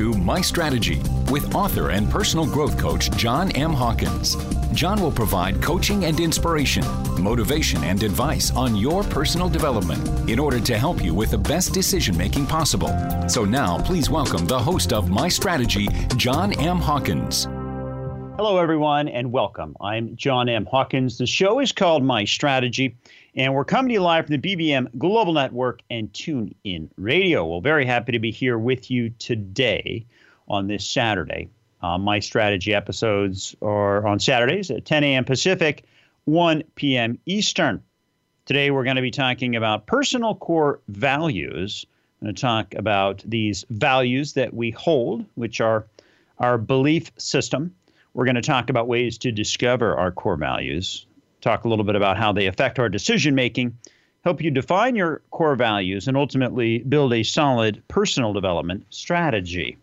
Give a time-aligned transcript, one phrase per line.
[0.00, 0.98] To My Strategy
[1.30, 3.74] with author and personal growth coach John M.
[3.74, 4.34] Hawkins.
[4.72, 6.82] John will provide coaching and inspiration,
[7.22, 11.74] motivation and advice on your personal development in order to help you with the best
[11.74, 12.88] decision making possible.
[13.28, 15.86] So now, please welcome the host of My Strategy,
[16.16, 16.78] John M.
[16.78, 17.46] Hawkins.
[18.42, 19.76] Hello, everyone, and welcome.
[19.82, 20.64] I'm John M.
[20.64, 21.18] Hawkins.
[21.18, 22.96] The show is called My Strategy.
[23.34, 27.44] And we're coming to you live from the BBM Global Network and Tune In Radio.
[27.44, 30.06] Well, very happy to be here with you today
[30.48, 31.50] on this Saturday.
[31.82, 35.26] Uh, my strategy episodes are on Saturdays at 10 a.m.
[35.26, 35.84] Pacific,
[36.24, 37.18] 1 p.m.
[37.26, 37.82] Eastern.
[38.46, 41.84] Today, we're going to be talking about personal core values.
[42.22, 45.84] I'm going to talk about these values that we hold, which are
[46.38, 47.74] our belief system.
[48.14, 51.06] We're going to talk about ways to discover our core values
[51.40, 53.76] talk a little bit about how they affect our decision making,
[54.24, 59.78] help you define your core values, and ultimately build a solid personal development strategy.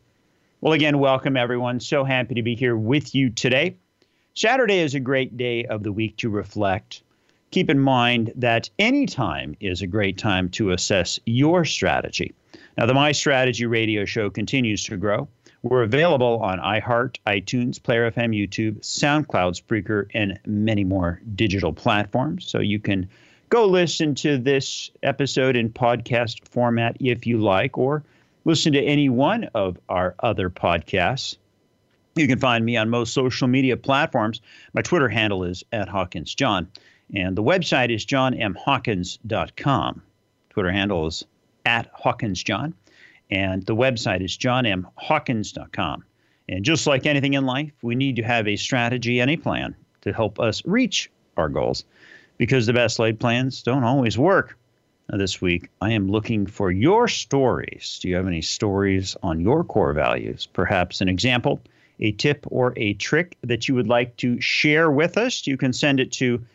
[0.61, 1.79] Well, again, welcome everyone.
[1.79, 3.77] So happy to be here with you today.
[4.33, 7.01] Saturday is a great day of the week to reflect.
[7.51, 12.33] Keep in mind that any time is a great time to assess your strategy.
[12.77, 15.27] Now, the My Strategy radio show continues to grow.
[15.69, 22.47] We're available on iHeart, iTunes, Player FM, YouTube, SoundCloud, Spreaker, and many more digital platforms.
[22.47, 23.09] So you can
[23.49, 28.01] go listen to this episode in podcast format if you like, or
[28.45, 31.35] listen to any one of our other podcasts.
[32.15, 34.39] You can find me on most social media platforms.
[34.71, 36.71] My Twitter handle is at Hawkins John,
[37.13, 40.01] and the website is johnmhawkins.com.
[40.49, 41.25] Twitter handle is
[41.65, 42.73] at Hawkins John.
[43.29, 46.03] And the website is johnmhawkins.com.
[46.49, 49.75] And just like anything in life, we need to have a strategy and a plan
[50.01, 51.83] to help us reach our goals
[52.37, 54.57] because the best laid plans don't always work.
[55.09, 57.99] Now, this week, I am looking for your stories.
[58.01, 60.47] Do you have any stories on your core values?
[60.51, 61.61] Perhaps an example,
[61.99, 65.47] a tip, or a trick that you would like to share with us?
[65.47, 66.45] You can send it to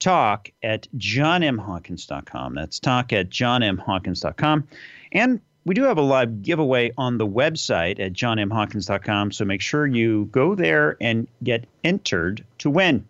[0.00, 2.54] talk at johnmhawkins.com.
[2.54, 4.66] That's talk at johnmhawkins.com.
[5.12, 9.86] And we do have a live giveaway on the website at johnmhawkins.com, so make sure
[9.86, 13.06] you go there and get entered to win.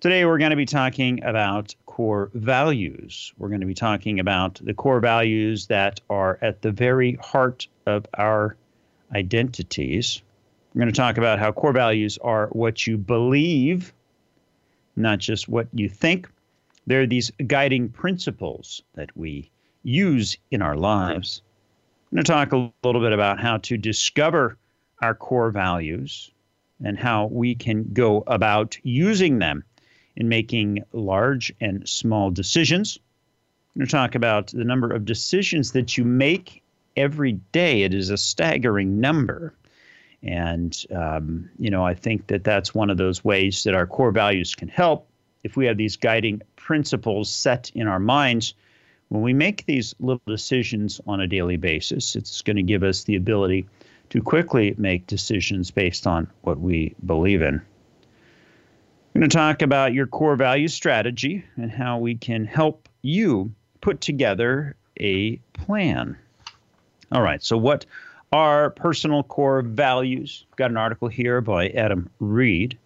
[0.00, 3.34] Today, we're going to be talking about core values.
[3.36, 7.68] We're going to be talking about the core values that are at the very heart
[7.84, 8.56] of our
[9.14, 10.22] identities.
[10.72, 13.92] We're going to talk about how core values are what you believe,
[14.96, 16.30] not just what you think.
[16.86, 19.50] They're these guiding principles that we
[19.82, 21.42] use in our lives.
[22.10, 24.58] I'm going to talk a little bit about how to discover
[25.00, 26.32] our core values
[26.84, 29.62] and how we can go about using them
[30.16, 32.98] in making large and small decisions.
[33.76, 36.64] I'm going to talk about the number of decisions that you make
[36.96, 37.82] every day.
[37.82, 39.54] It is a staggering number.
[40.20, 44.10] And, um, you know, I think that that's one of those ways that our core
[44.10, 45.06] values can help.
[45.44, 48.54] If we have these guiding principles set in our minds,
[49.10, 53.04] when we make these little decisions on a daily basis, it's going to give us
[53.04, 53.68] the ability
[54.10, 57.54] to quickly make decisions based on what we believe in.
[57.54, 63.52] I'm going to talk about your core value strategy and how we can help you
[63.80, 66.16] put together a plan.
[67.10, 67.86] All right, so what
[68.32, 70.44] are personal core values?
[70.52, 72.78] I've got an article here by Adam Reed.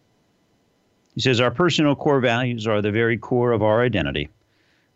[1.15, 4.31] He says, Our personal core values are the very core of our identity.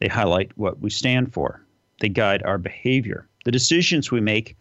[0.01, 1.63] They highlight what we stand for.
[2.01, 4.57] They guide our behavior, the decisions we make,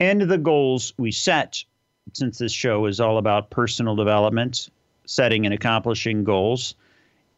[0.00, 1.64] and the goals we set.
[2.12, 4.68] Since this show is all about personal development,
[5.06, 6.74] setting and accomplishing goals,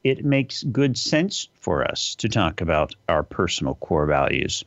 [0.03, 4.65] it makes good sense for us to talk about our personal core values.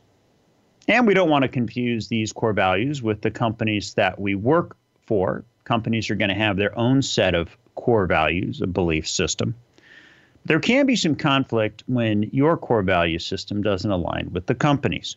[0.86, 4.76] And we don't want to confuse these core values with the companies that we work
[5.02, 5.44] for.
[5.64, 9.54] Companies are going to have their own set of core values, a belief system.
[10.48, 15.16] There can be some conflict when your core value system doesn't align with the company's.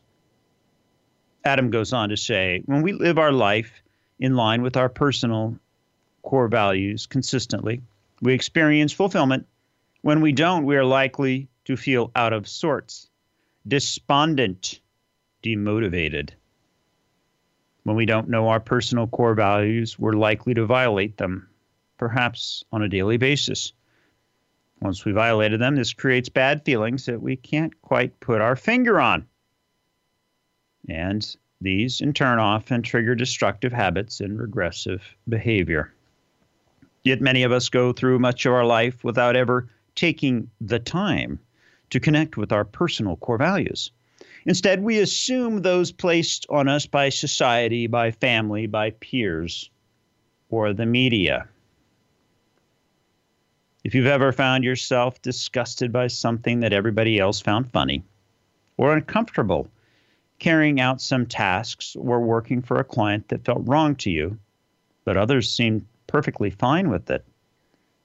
[1.46, 3.82] Adam goes on to say when we live our life
[4.20, 5.58] in line with our personal
[6.22, 7.82] core values consistently,
[8.22, 9.48] we experience fulfillment.
[10.02, 13.10] When we don't, we are likely to feel out of sorts,
[13.66, 14.82] despondent,
[15.44, 16.32] demotivated.
[17.84, 21.48] When we don't know our personal core values, we're likely to violate them,
[21.98, 23.72] perhaps on a daily basis.
[24.82, 29.00] Once we violated them, this creates bad feelings that we can't quite put our finger
[29.00, 29.26] on.
[30.90, 35.94] And these, in turn, often trigger destructive habits and regressive behavior.
[37.04, 41.40] Yet many of us go through much of our life without ever taking the time
[41.92, 43.92] to connect with our personal core values.
[44.46, 49.70] Instead, we assume those placed on us by society, by family, by peers,
[50.50, 51.48] or the media.
[53.84, 58.04] If you've ever found yourself disgusted by something that everybody else found funny,
[58.78, 59.68] or uncomfortable
[60.38, 64.38] carrying out some tasks or working for a client that felt wrong to you,
[65.04, 67.26] but others seemed perfectly fine with it,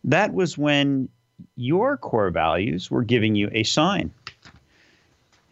[0.05, 1.09] that was when
[1.57, 4.11] your core values were giving you a sign.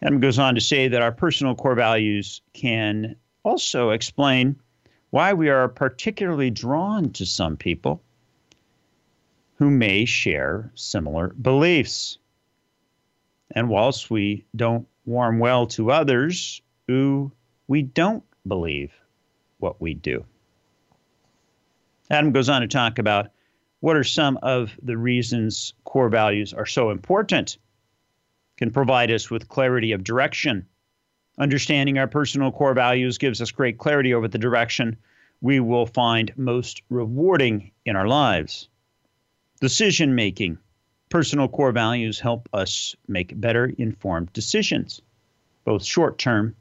[0.01, 4.55] Adam goes on to say that our personal core values can also explain
[5.11, 8.01] why we are particularly drawn to some people
[9.55, 12.17] who may share similar beliefs.
[13.51, 17.31] And whilst we don't warm well to others who
[17.67, 18.93] we don't believe
[19.59, 20.25] what we do.
[22.09, 23.29] Adam goes on to talk about
[23.79, 27.57] what are some of the reasons core values are so important.
[28.57, 30.65] Can provide us with clarity of direction.
[31.37, 34.97] Understanding our personal core values gives us great clarity over the direction
[35.41, 38.69] we will find most rewarding in our lives.
[39.65, 40.59] Decision making.
[41.09, 45.01] Personal core values help us make better informed decisions,
[45.63, 46.55] both short term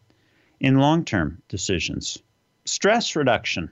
[0.63, 2.17] and long term decisions.
[2.65, 3.69] Stress reduction.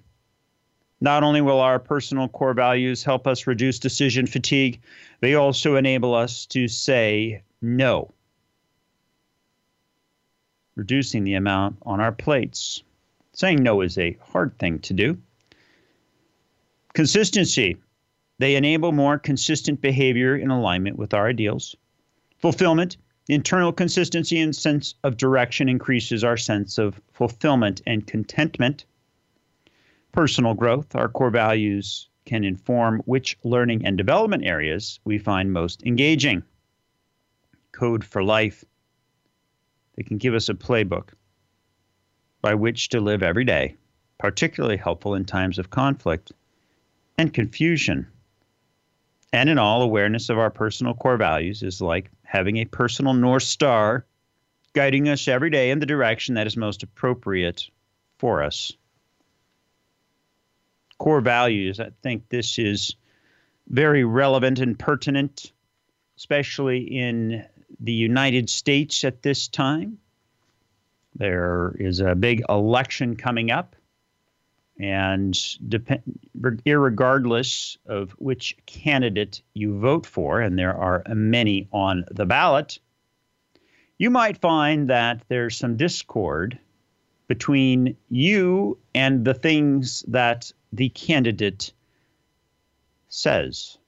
[1.00, 4.82] Not only will our personal core values help us reduce decision fatigue,
[5.20, 8.12] they also enable us to say no,
[10.76, 12.82] reducing the amount on our plates.
[13.32, 15.16] Saying no is a hard thing to do.
[16.92, 17.78] Consistency.
[18.42, 21.76] They enable more consistent behavior in alignment with our ideals.
[22.38, 22.96] Fulfillment,
[23.28, 28.84] internal consistency and sense of direction increases our sense of fulfillment and contentment.
[30.10, 35.80] Personal growth, our core values can inform which learning and development areas we find most
[35.86, 36.42] engaging.
[37.70, 38.64] Code for life,
[39.94, 41.10] they can give us a playbook
[42.40, 43.76] by which to live every day,
[44.18, 46.32] particularly helpful in times of conflict
[47.16, 48.08] and confusion.
[49.32, 53.44] And in all, awareness of our personal core values is like having a personal North
[53.44, 54.04] Star
[54.74, 57.68] guiding us every day in the direction that is most appropriate
[58.18, 58.72] for us.
[60.98, 62.94] Core values, I think this is
[63.68, 65.52] very relevant and pertinent,
[66.16, 67.44] especially in
[67.80, 69.98] the United States at this time.
[71.16, 73.76] There is a big election coming up
[74.82, 75.38] and
[75.68, 76.02] depend,
[76.34, 82.80] regardless of which candidate you vote for, and there are many on the ballot,
[83.96, 86.58] you might find that there's some discord
[87.28, 91.72] between you and the things that the candidate
[93.08, 93.78] says.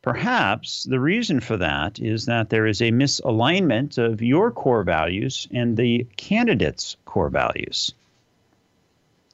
[0.00, 5.46] Perhaps the reason for that is that there is a misalignment of your core values
[5.52, 7.92] and the candidate's core values.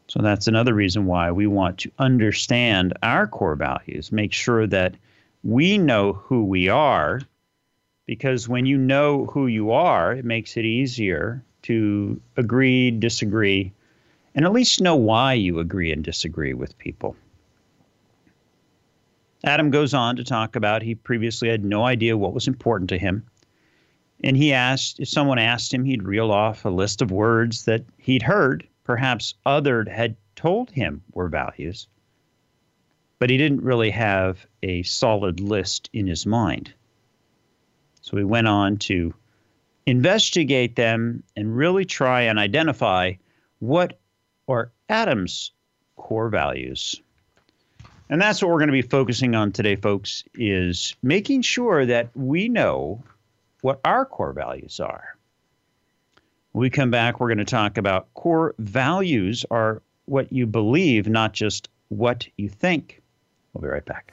[0.07, 4.95] So that's another reason why we want to understand our core values, make sure that
[5.43, 7.21] we know who we are,
[8.07, 13.73] because when you know who you are, it makes it easier to agree, disagree,
[14.35, 17.17] and at least know why you agree and disagree with people.
[19.45, 22.99] Adam goes on to talk about he previously had no idea what was important to
[22.99, 23.25] him.
[24.23, 27.85] And he asked, if someone asked him, he'd reel off a list of words that
[27.99, 31.89] he'd heard perhaps other had told him were values,
[33.19, 36.73] but he didn't really have a solid list in his mind.
[38.03, 39.15] So he went on to
[39.87, 43.15] investigate them and really try and identify
[43.59, 43.99] what
[44.49, 45.53] are Adam's
[45.97, 47.01] core values.
[48.11, 52.11] And that's what we're going to be focusing on today, folks, is making sure that
[52.15, 53.03] we know
[53.63, 55.14] what our core values are.
[56.55, 61.09] When we come back, we're going to talk about core values are what you believe,
[61.09, 63.03] not just what you think.
[63.53, 64.13] We'll be right back.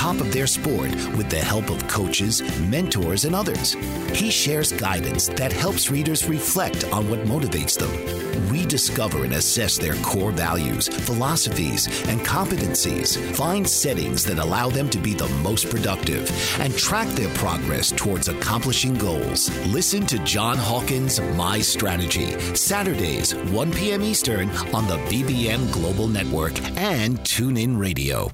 [0.01, 3.73] of their sport with the help of coaches, mentors, and others.
[4.13, 7.91] He shares guidance that helps readers reflect on what motivates them,
[8.51, 14.97] rediscover and assess their core values, philosophies, and competencies, find settings that allow them to
[14.97, 16.29] be the most productive,
[16.59, 19.51] and track their progress towards accomplishing goals.
[19.67, 24.01] Listen to John Hawkins' My Strategy, Saturdays, 1 p.m.
[24.01, 28.31] Eastern on the BBM Global Network and TuneIn Radio.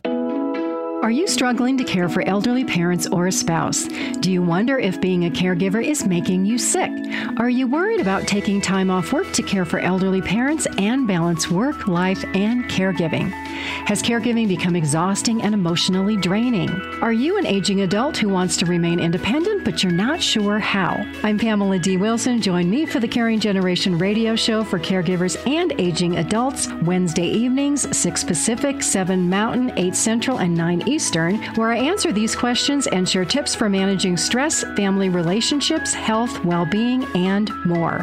[1.04, 3.88] Are you struggling to care for elderly parents or a spouse?
[4.20, 6.92] Do you wonder if being a caregiver is making you sick?
[7.38, 11.52] Are you worried about taking time off work to care for elderly parents and balance
[11.52, 13.32] work, life, and caregiving?
[13.86, 16.70] Has caregiving become exhausting and emotionally draining?
[17.02, 21.06] Are you an aging adult who wants to remain independent but you're not sure how?
[21.24, 21.98] I'm Pamela D.
[21.98, 22.42] Wilson.
[22.42, 27.96] Join me for the Caring Generation radio show for caregivers and aging adults Wednesday evenings,
[27.96, 33.08] 6 Pacific, 7 Mountain, 8 Central, and 9 Eastern, where I answer these questions and
[33.08, 38.00] share tips for managing stress, family relationships, health, well being, and more.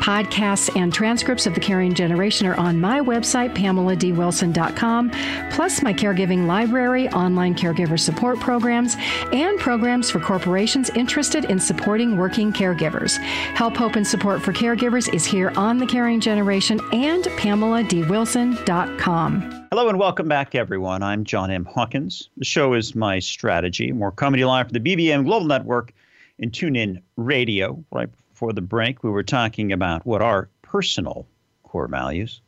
[0.00, 5.10] Podcasts and transcripts of The Caring Generation are on my website, pameladwilson.com,
[5.50, 8.96] plus my caregiving library, online caregiver support programs,
[9.32, 13.18] and programs for corporations interested in supporting working caregivers.
[13.54, 19.59] Help, hope, and support for caregivers is here on The Caring Generation and pameladwilson.com.
[19.72, 21.00] Hello and welcome back, everyone.
[21.04, 21.64] I'm John M.
[21.64, 22.28] Hawkins.
[22.36, 23.92] The show is My Strategy.
[23.92, 25.92] More comedy live from the BBM Global Network
[26.40, 27.84] and TuneIn Radio.
[27.92, 31.28] Right before the break, we were talking about what are personal
[31.62, 32.40] core values.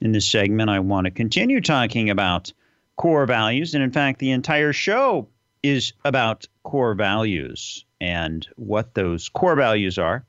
[0.00, 2.52] In this segment, I want to continue talking about
[2.94, 3.74] core values.
[3.74, 5.26] And in fact, the entire show
[5.64, 10.24] is about core values and what those core values are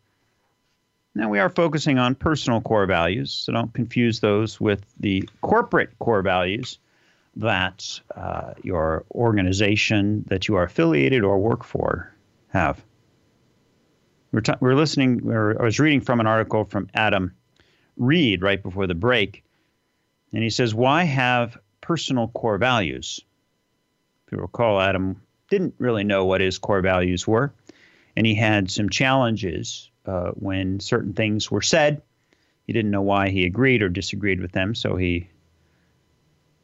[1.18, 5.98] now, we are focusing on personal core values, so don't confuse those with the corporate
[5.98, 6.78] core values
[7.38, 12.14] that uh, your organization that you are affiliated or work for
[12.50, 12.84] have.
[14.34, 17.34] We're, t- we're listening, we're, I was reading from an article from Adam
[17.96, 19.46] Reed right before the break,
[20.34, 23.22] and he says, Why have personal core values?
[24.28, 27.54] If you recall, Adam didn't really know what his core values were,
[28.18, 32.02] and he had some challenges uh, when certain things were said.
[32.68, 35.30] He didn't know why he agreed or disagreed with them, so he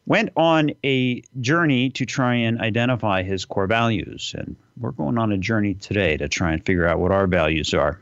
[0.06, 4.34] went on a journey to try and identify his core values.
[4.36, 7.72] And we're going on a journey today to try and figure out what our values
[7.72, 8.00] are.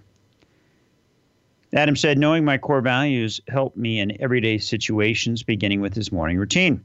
[1.72, 6.38] Adam said, Knowing my core values helped me in everyday situations, beginning with his morning
[6.38, 6.84] routine.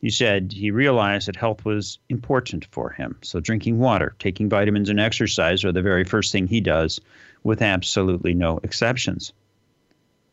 [0.00, 3.18] He said he realized that health was important for him.
[3.20, 7.00] So, drinking water, taking vitamins, and exercise are the very first thing he does
[7.42, 9.32] with absolutely no exceptions.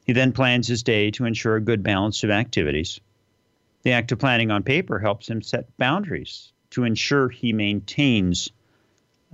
[0.06, 3.00] He then plans his day to ensure a good balance of activities.
[3.84, 8.50] The act of planning on paper helps him set boundaries to ensure he maintains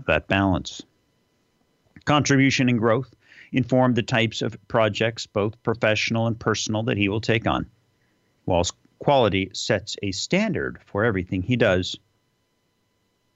[0.05, 0.81] that balance.
[2.05, 3.13] Contribution and growth
[3.51, 7.67] inform the types of projects, both professional and personal, that he will take on,
[8.45, 11.97] whilst quality sets a standard for everything he does.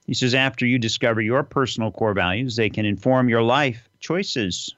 [0.06, 4.76] He says, after you discover your personal core values, they can inform your life choices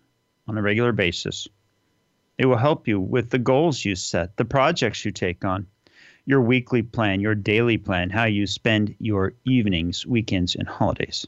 [0.47, 1.47] on a regular basis.
[2.37, 5.67] It will help you with the goals you set, the projects you take on,
[6.25, 11.27] your weekly plan, your daily plan, how you spend your evenings, weekends, and holidays.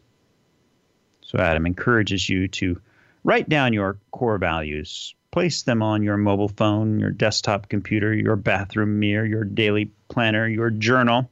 [1.22, 2.80] So, Adam encourages you to
[3.24, 8.36] write down your core values, place them on your mobile phone, your desktop computer, your
[8.36, 11.30] bathroom mirror, your daily planner, your journal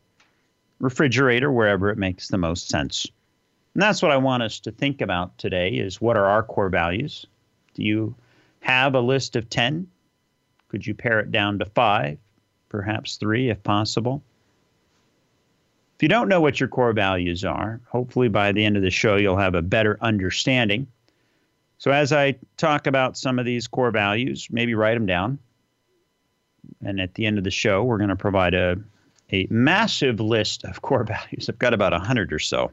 [0.80, 3.08] refrigerator, wherever it makes the most sense.
[3.74, 6.70] And that's what I want us to think about today is what are our core
[6.70, 7.26] values?
[7.76, 8.16] Do you
[8.62, 9.88] have a list of 10?
[10.68, 12.18] Could you pare it down to 5,
[12.70, 14.24] perhaps 3 if possible?
[15.96, 18.92] If you don't know what your core values are, hopefully by the end of the
[18.92, 20.88] show you'll have a better understanding.
[21.78, 25.40] So as I talk about some of these core values, maybe write them down.
[26.84, 28.78] And at the end of the show, we're going to provide a
[29.32, 31.50] a massive list of core values.
[31.50, 32.72] I've got about 100 or so.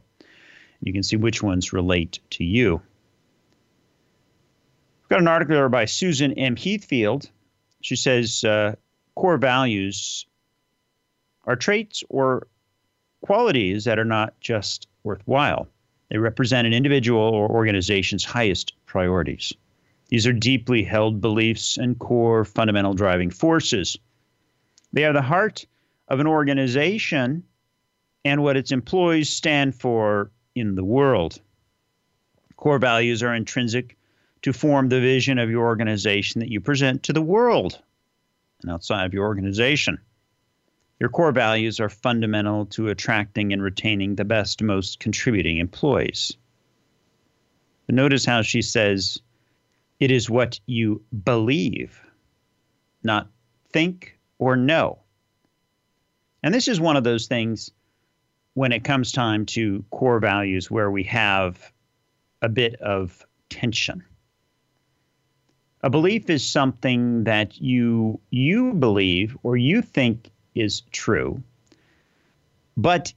[0.80, 2.80] You can see which ones relate to you.
[5.04, 6.56] I've got an article by Susan M.
[6.56, 7.30] Heathfield.
[7.80, 8.74] She says uh,
[9.14, 10.26] core values
[11.44, 12.48] are traits or
[13.20, 15.68] qualities that are not just worthwhile.
[16.10, 19.52] They represent an individual or organization's highest priorities.
[20.08, 23.98] These are deeply held beliefs and core fundamental driving forces.
[24.92, 25.66] They are the heart
[26.08, 27.42] of an organization
[28.24, 31.40] and what its employees stand for in the world.
[32.56, 33.96] Core values are intrinsic
[34.42, 37.80] to form the vision of your organization that you present to the world
[38.62, 39.98] and outside of your organization.
[40.98, 46.36] Your core values are fundamental to attracting and retaining the best, most contributing employees.
[47.86, 49.20] But notice how she says
[50.00, 52.00] it is what you believe,
[53.02, 53.28] not
[53.70, 55.00] think or know.
[56.42, 57.70] And this is one of those things
[58.56, 61.70] when it comes time to core values where we have
[62.40, 64.02] a bit of tension.
[65.82, 71.42] A belief is something that you you believe or you think is true,
[72.78, 73.12] but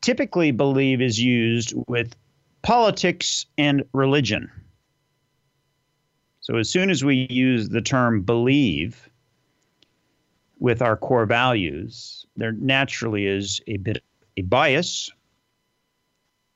[0.00, 2.16] typically believe is used with
[2.62, 4.50] politics and religion.
[6.40, 9.10] So as soon as we use the term believe
[10.58, 14.02] with our core values, there naturally is a bit
[14.40, 15.12] a bias.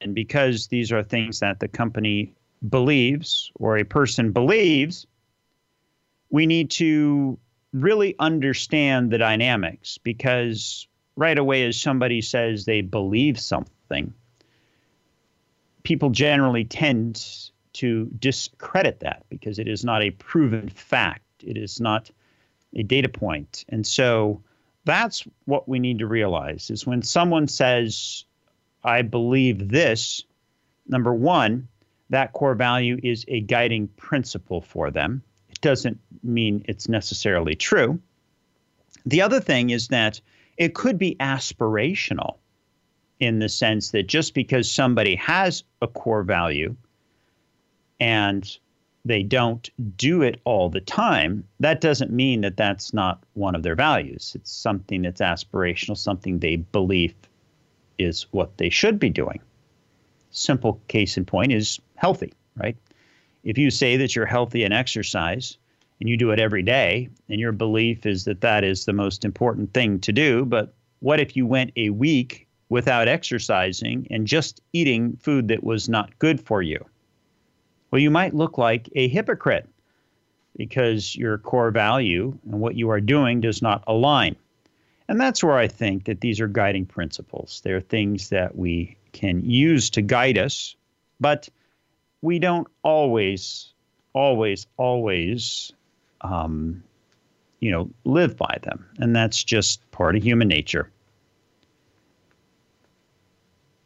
[0.00, 2.34] And because these are things that the company
[2.68, 5.06] believes or a person believes,
[6.30, 7.38] we need to
[7.72, 14.12] really understand the dynamics because right away, as somebody says they believe something,
[15.82, 21.22] people generally tend to discredit that because it is not a proven fact.
[21.42, 22.10] It is not
[22.74, 23.64] a data point.
[23.68, 24.42] And so
[24.84, 28.24] that's what we need to realize is when someone says,
[28.82, 30.24] I believe this,
[30.86, 31.68] number one,
[32.10, 35.22] that core value is a guiding principle for them.
[35.48, 37.98] It doesn't mean it's necessarily true.
[39.06, 40.20] The other thing is that
[40.56, 42.36] it could be aspirational
[43.20, 46.76] in the sense that just because somebody has a core value
[48.00, 48.58] and
[49.04, 53.62] they don't do it all the time, that doesn't mean that that's not one of
[53.62, 54.32] their values.
[54.34, 57.14] It's something that's aspirational, something they believe
[57.98, 59.40] is what they should be doing.
[60.30, 62.76] Simple case in point is healthy, right?
[63.44, 65.58] If you say that you're healthy and exercise
[66.00, 69.24] and you do it every day, and your belief is that that is the most
[69.24, 74.60] important thing to do, but what if you went a week without exercising and just
[74.72, 76.84] eating food that was not good for you?
[77.94, 79.68] Well, you might look like a hypocrite
[80.56, 84.34] because your core value and what you are doing does not align.
[85.06, 87.60] And that's where I think that these are guiding principles.
[87.62, 90.74] They're things that we can use to guide us,
[91.20, 91.48] but
[92.20, 93.72] we don't always,
[94.12, 95.72] always, always,
[96.20, 96.82] um,
[97.60, 98.86] you know, live by them.
[98.98, 100.90] And that's just part of human nature.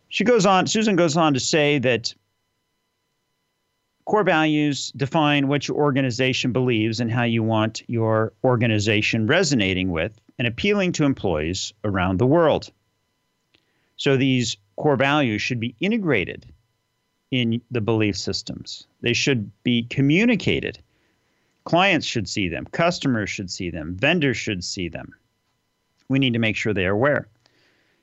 [0.09, 2.15] She goes on, Susan goes on to say that
[4.09, 10.19] Core values define what your organization believes and how you want your organization resonating with
[10.39, 12.73] and appealing to employees around the world.
[13.99, 16.47] So these core values should be integrated
[17.31, 18.87] in the belief systems.
[19.03, 20.79] They should be communicated.
[21.65, 25.13] Clients should see them, customers should see them, vendors should see them.
[26.09, 27.29] We need to make sure they are aware.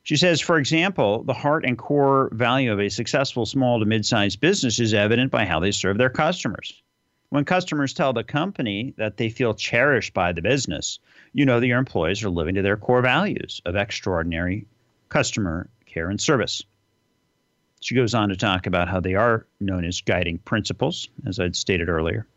[0.06, 4.06] She says, for example, the heart and core value of a successful small to mid
[4.06, 6.84] sized business is evident by how they serve their customers.
[7.30, 11.00] When customers tell the company that they feel cherished by the business,
[11.34, 14.68] you know that your employees are living to their core values of extraordinary
[15.10, 16.62] customer care and service.
[17.82, 21.56] She goes on to talk about how they are known as guiding principles, as I'd
[21.56, 22.28] stated earlier.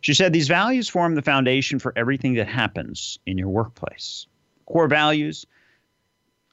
[0.00, 4.28] She said these values form the foundation for everything that happens in your workplace.
[4.66, 5.44] Core values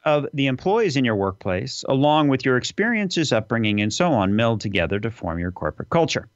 [0.08, 4.62] of the employees in your workplace, along with your experiences, upbringing, and so on, meld
[4.62, 6.30] together to form your corporate culture.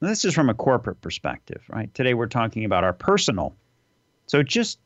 [0.00, 1.92] And this is from a corporate perspective, right?
[1.92, 3.54] Today we're talking about our personal.
[4.26, 4.78] So just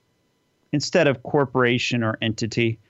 [0.72, 2.80] instead of corporation or entity,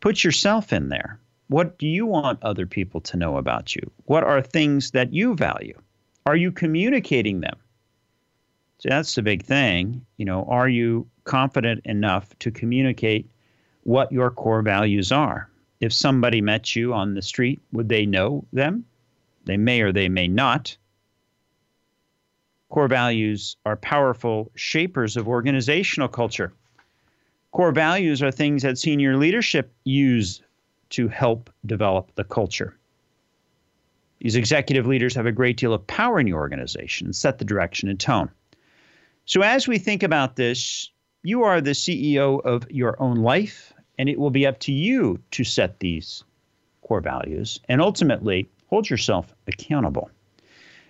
[0.00, 1.20] put yourself in there.
[1.46, 3.88] What do you want other people to know about you?
[4.06, 5.80] What are things that you value?
[6.26, 7.56] Are you communicating them?
[8.78, 10.04] So that's the big thing.
[10.16, 13.30] You know, are you confident enough to communicate
[13.82, 15.48] what your core values are.
[15.80, 18.84] If somebody met you on the street, would they know them?
[19.44, 20.76] They may or they may not.
[22.68, 26.52] Core values are powerful shapers of organizational culture.
[27.50, 30.42] Core values are things that senior leadership use
[30.90, 32.76] to help develop the culture.
[34.20, 37.44] These executive leaders have a great deal of power in your organization and set the
[37.44, 38.30] direction and tone.
[39.26, 40.90] So, as we think about this,
[41.22, 45.20] you are the CEO of your own life And it will be up to you
[45.32, 46.24] to set these
[46.82, 50.10] core values and ultimately hold yourself accountable.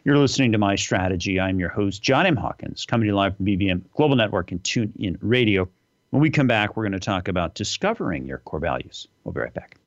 [0.05, 1.39] You're listening to My Strategy.
[1.39, 2.37] I'm your host, John M.
[2.37, 5.69] Hawkins, coming to you live from BBM Global Network and TuneIn Radio.
[6.11, 9.09] When we come back, we're going to talk about discovering your core values.
[9.25, 9.82] We'll be right back.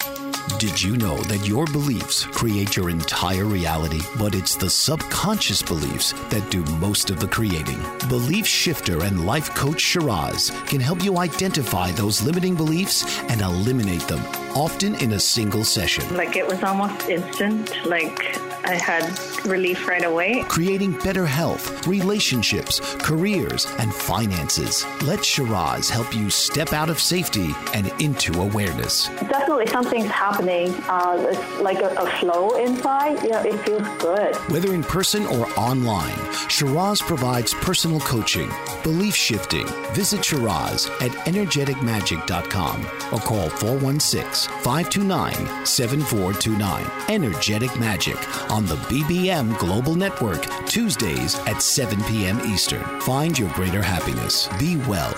[0.60, 4.00] Did you know that your beliefs create your entire reality?
[4.18, 7.80] But it's the subconscious beliefs that do most of the creating.
[8.08, 14.08] Belief shifter and life coach Shiraz can help you identify those limiting beliefs and eliminate
[14.08, 14.22] them,
[14.56, 16.16] often in a single session.
[16.16, 17.74] Like it was almost instant.
[17.86, 20.44] Like I had relief right away.
[20.48, 24.86] Creating better health, relationships, careers, and finances.
[25.04, 29.08] Let Shiraz help you step out of safety and into awareness.
[29.08, 30.74] Definitely something's happening.
[30.88, 33.22] Uh, it's like a, a flow inside.
[33.24, 34.36] You know, it feels good.
[34.52, 36.18] Whether in person or online,
[36.50, 38.50] Shiraz provides personal coaching,
[38.84, 39.68] belief shifting.
[39.94, 42.82] Visit Shiraz at energeticmagic.com
[43.14, 46.86] or call 416 529 7429.
[47.10, 48.18] Energetic Magic
[48.56, 52.40] on the BBM Global Network, Tuesdays at 7 p.m.
[52.46, 53.02] Eastern.
[53.02, 54.48] Find your greater happiness.
[54.58, 55.14] Be well.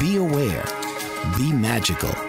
[0.00, 0.64] Be aware.
[1.36, 2.27] Be magical.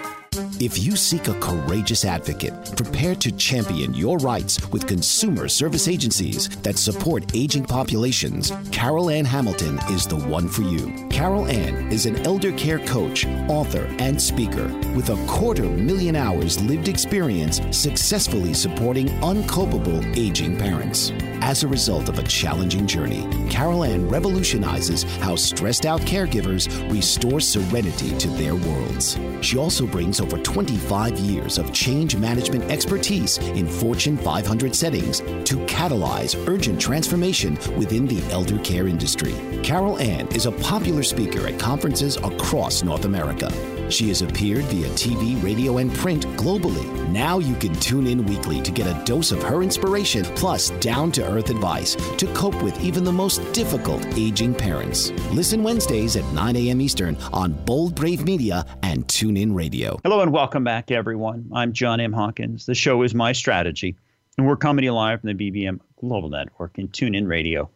[0.62, 6.50] If you seek a courageous advocate prepared to champion your rights with consumer service agencies
[6.64, 11.08] that support aging populations, Carol Ann Hamilton is the one for you.
[11.10, 14.68] Carol Ann is an elder care coach, author, and speaker
[14.98, 21.14] with a quarter million hours lived experience successfully supporting uncopable aging parents.
[21.42, 27.40] As a result of a challenging journey, Carol Ann revolutionizes how stressed out caregivers restore
[27.40, 29.18] serenity to their worlds.
[29.42, 35.58] She also brings over 25 years of change management expertise in Fortune 500 settings to
[35.68, 39.36] catalyze urgent transformation within the elder care industry.
[39.62, 43.79] Carol Ann is a popular speaker at conferences across North America.
[43.90, 46.88] She has appeared via TV, radio, and print globally.
[47.10, 51.12] Now you can tune in weekly to get a dose of her inspiration plus down
[51.14, 55.12] to earth advice to cope with even the most difficult aging parents.
[55.32, 56.82] Listen Wednesdays at 9 a.m.
[56.82, 60.00] Eastern on Bold Brave Media and TuneIn Radio.
[60.04, 61.50] Hello and welcome back, everyone.
[61.52, 62.14] I'm John M.
[62.14, 62.68] Hawkins.
[62.68, 63.96] The show is My Strategy,
[64.38, 67.70] and we're coming to you live from the BBM Global Network and TuneIn Radio.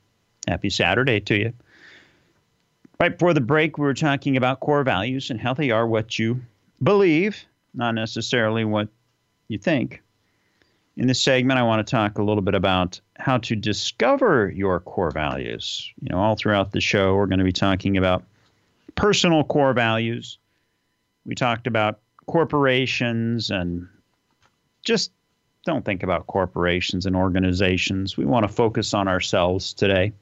[0.48, 1.54] Happy Saturday to you.
[3.00, 6.20] Right before the break, we were talking about core values and how they are what
[6.20, 6.42] you
[6.82, 8.88] believe, not necessarily what
[9.48, 10.02] you think.
[10.96, 14.80] In this segment, I want to talk a little bit about how to discover your
[14.80, 15.92] core values.
[16.02, 18.24] You know, all throughout the show, we're going to be talking about
[18.96, 20.38] personal core values.
[21.26, 23.88] We talked about corporations and
[24.84, 25.12] just
[25.66, 28.18] don't think about corporations and organizations.
[28.18, 30.14] We want to focus on ourselves today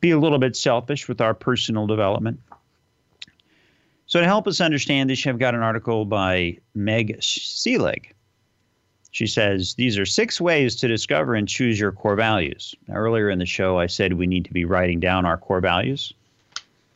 [0.00, 2.40] be a little bit selfish with our personal development.
[4.06, 8.12] So, to help us understand this, I've got an article by Meg Selig.
[9.12, 12.74] She says, These are six ways to discover and choose your core values.
[12.88, 15.60] Now, earlier in the show, I said we need to be writing down our core
[15.60, 16.12] values,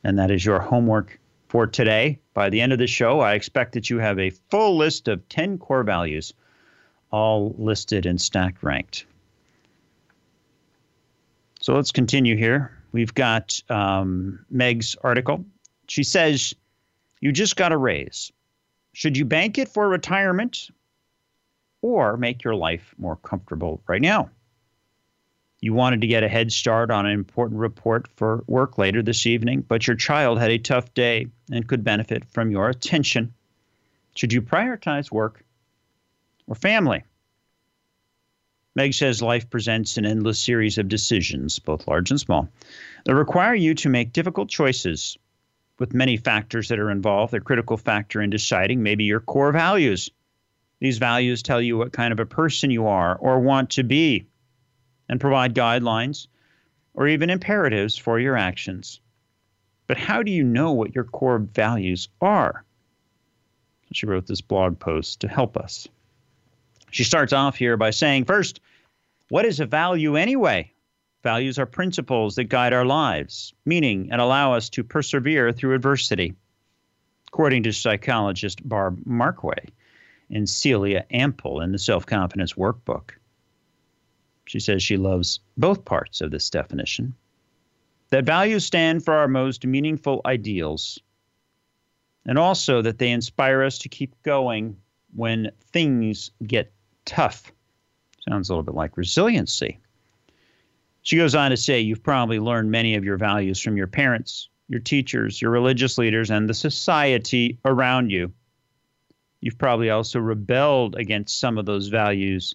[0.03, 2.19] and that is your homework for today.
[2.35, 5.29] By the end of the show, I expect that you have a full list of
[5.29, 6.35] 10 core values,
[7.13, 9.07] all listed and stacked ranked.
[11.61, 12.73] So, let's continue here.
[12.95, 15.45] We've got um, Meg's article.
[15.89, 16.55] She says,
[17.21, 18.31] You just got a raise.
[18.93, 20.71] Should you bank it for retirement
[21.83, 24.31] or make your life more comfortable right now?
[25.61, 29.27] You wanted to get a head start on an important report for work later this
[29.27, 33.35] evening, but your child had a tough day and could benefit from your attention.
[34.15, 35.45] Should you prioritize work
[36.47, 37.03] or family?
[38.77, 42.49] Meg says life presents an endless series of decisions, both large and small,
[43.05, 45.17] that require you to make difficult choices
[45.79, 47.35] with many factors that are involved.
[47.35, 50.11] A critical factor in deciding maybe your core values.
[50.81, 54.27] These values tell you what kind of a person you are or want to be
[55.09, 56.27] and provide guidelines
[56.95, 59.01] or even imperatives for your actions.
[59.87, 62.65] But how do you know what your core values are?
[63.93, 65.87] She wrote this blog post to help us.
[66.95, 68.61] She starts off here by saying, first,
[69.29, 70.71] what is a value anyway?
[71.25, 76.35] Values are principles that guide our lives, meaning and allow us to persevere through adversity.
[77.27, 79.71] According to psychologist Barb Markway
[80.31, 83.11] and Celia Ampel in the Self Confidence Workbook.
[84.47, 87.17] She says she loves both parts of this definition.
[88.11, 91.01] That values stand for our most meaningful ideals,
[92.25, 94.77] and also that they inspire us to keep going
[95.13, 96.71] when things get
[97.05, 97.53] tough.
[98.29, 99.79] Sounds a little bit like resiliency.
[101.03, 104.49] She goes on to say, You've probably learned many of your values from your parents,
[104.69, 108.33] your teachers, your religious leaders, and the society around you.
[109.41, 112.55] You've probably also rebelled against some of those values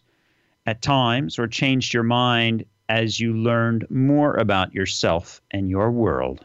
[0.65, 6.43] at times or changed your mind as you learned more about yourself and your world.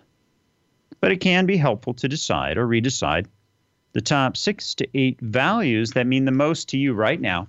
[1.01, 3.27] But it can be helpful to decide or redecide
[3.95, 7.49] the top six to eight values that mean the most to you right now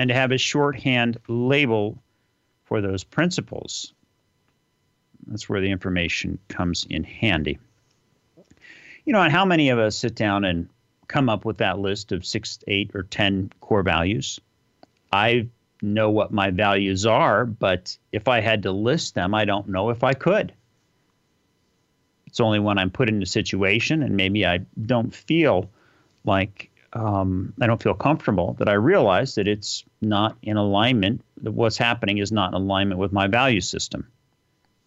[0.00, 2.02] and to have a shorthand label
[2.64, 3.92] for those principles.
[5.26, 7.58] That's where the information comes in handy.
[9.04, 10.70] You know, and how many of us sit down and
[11.06, 14.40] come up with that list of six, eight, or 10 core values?
[15.12, 15.48] I
[15.82, 19.90] know what my values are, but if I had to list them, I don't know
[19.90, 20.54] if I could.
[22.26, 25.68] It's only when I'm put in a situation and maybe I don't feel
[26.24, 31.52] like um, I don't feel comfortable that I realize that it's not in alignment, that
[31.52, 34.08] what's happening is not in alignment with my value system.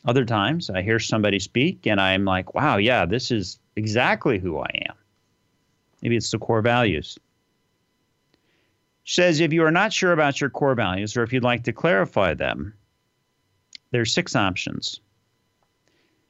[0.06, 4.60] Other times I hear somebody speak and I'm like, wow, yeah, this is exactly who
[4.60, 4.96] I am.
[6.02, 7.18] Maybe it's the core values.
[9.06, 11.64] She says if you are not sure about your core values or if you'd like
[11.64, 12.74] to clarify them,
[13.92, 15.00] there are six options.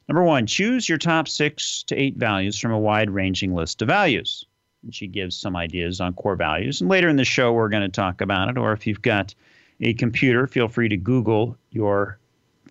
[0.07, 3.87] Number one, choose your top six to eight values from a wide ranging list of
[3.87, 4.45] values.
[4.83, 6.81] And she gives some ideas on core values.
[6.81, 8.57] And later in the show, we're going to talk about it.
[8.57, 9.33] Or if you've got
[9.79, 12.17] a computer, feel free to Google your,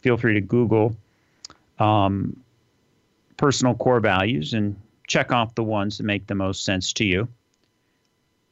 [0.01, 0.96] feel free to Google
[1.79, 2.37] um,
[3.37, 4.77] personal core values and
[5.09, 7.29] check off the ones that make the most sense to you.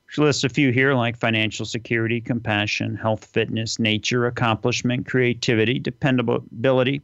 [0.08, 7.00] She lists a few here like financial security, compassion, health, fitness, nature, accomplishment, creativity, dependability,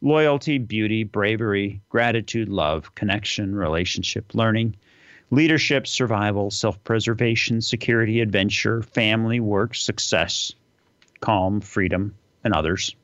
[0.00, 4.74] loyalty, beauty, bravery, gratitude, love, connection, relationship, learning,
[5.30, 10.52] leadership, survival, self preservation, security, adventure, family, work, success,
[11.20, 12.94] calm, freedom, and others.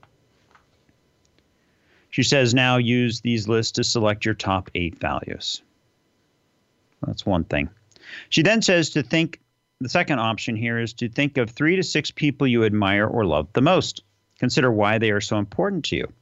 [2.10, 5.62] She says now use these lists to select your top eight values.
[7.06, 7.70] That's one thing.
[8.28, 9.40] She then says to think
[9.80, 13.24] the second option here is to think of three to six people you admire or
[13.24, 14.02] love the most.
[14.38, 16.12] Consider why they are so important to you.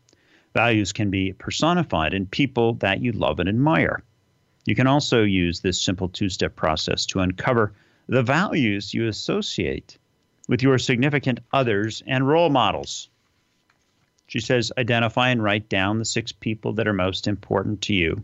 [0.55, 4.03] Values can be personified in people that you love and admire.
[4.67, 7.73] You can also use this simple two step process to uncover
[8.09, 9.97] the values you associate
[10.49, 13.09] with your significant others and role models.
[14.27, 18.23] She says, identify and write down the six people that are most important to you.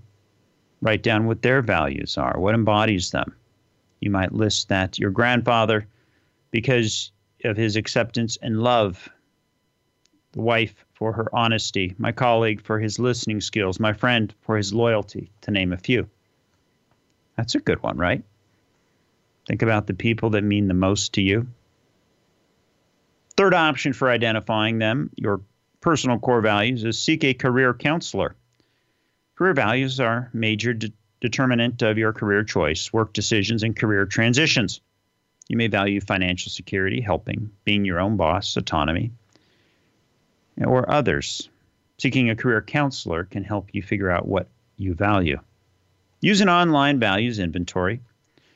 [0.83, 3.35] Write down what their values are, what embodies them.
[4.01, 5.87] You might list that your grandfather
[6.51, 7.13] because
[7.45, 9.09] of his acceptance and love,
[10.33, 14.75] the wife for her honesty, my colleague for his listening skills, my friend for his
[14.75, 16.09] loyalty, to name a few.
[17.37, 18.23] That's a good one, right?
[19.47, 21.47] Think about the people that mean the most to you.
[23.37, 25.41] Third option for identifying them, your
[25.81, 28.35] personal core values, is seek a career counselor.
[29.37, 34.81] Career values are major de- determinant of your career choice, work decisions, and career transitions.
[35.49, 39.13] You may value financial security, helping, being your own boss, autonomy,
[40.65, 41.49] or others.
[41.99, 45.39] Seeking a career counselor can help you figure out what you value.
[46.27, 48.01] Use an online values inventory.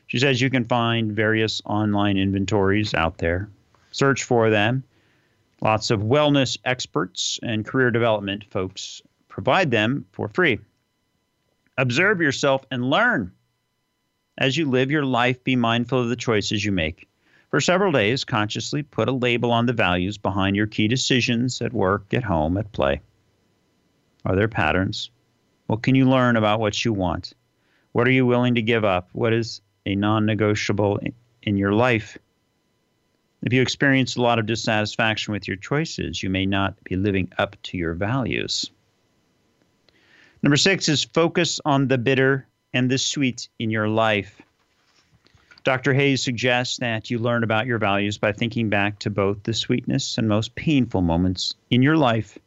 [0.08, 3.48] She says you can find various online inventories out there.
[3.92, 4.82] Search for them.
[5.60, 10.58] Lots of wellness experts and career development folks provide them for free.
[11.78, 13.30] Observe yourself and learn.
[14.36, 17.08] As you live your life, be mindful of the choices you make.
[17.50, 21.72] For several days, consciously put a label on the values behind your key decisions at
[21.72, 23.00] work, at home, at play.
[24.24, 25.12] Are there patterns?
[25.68, 27.32] What can you learn about what you want?
[27.92, 29.08] What are you willing to give up?
[29.12, 31.00] What is a non negotiable
[31.42, 32.18] in your life?
[33.42, 37.32] If you experience a lot of dissatisfaction with your choices, you may not be living
[37.38, 38.70] up to your values.
[40.42, 44.40] Number six is focus on the bitter and the sweet in your life.
[45.64, 45.92] Dr.
[45.92, 50.16] Hayes suggests that you learn about your values by thinking back to both the sweetness
[50.16, 52.38] and most painful moments in your life.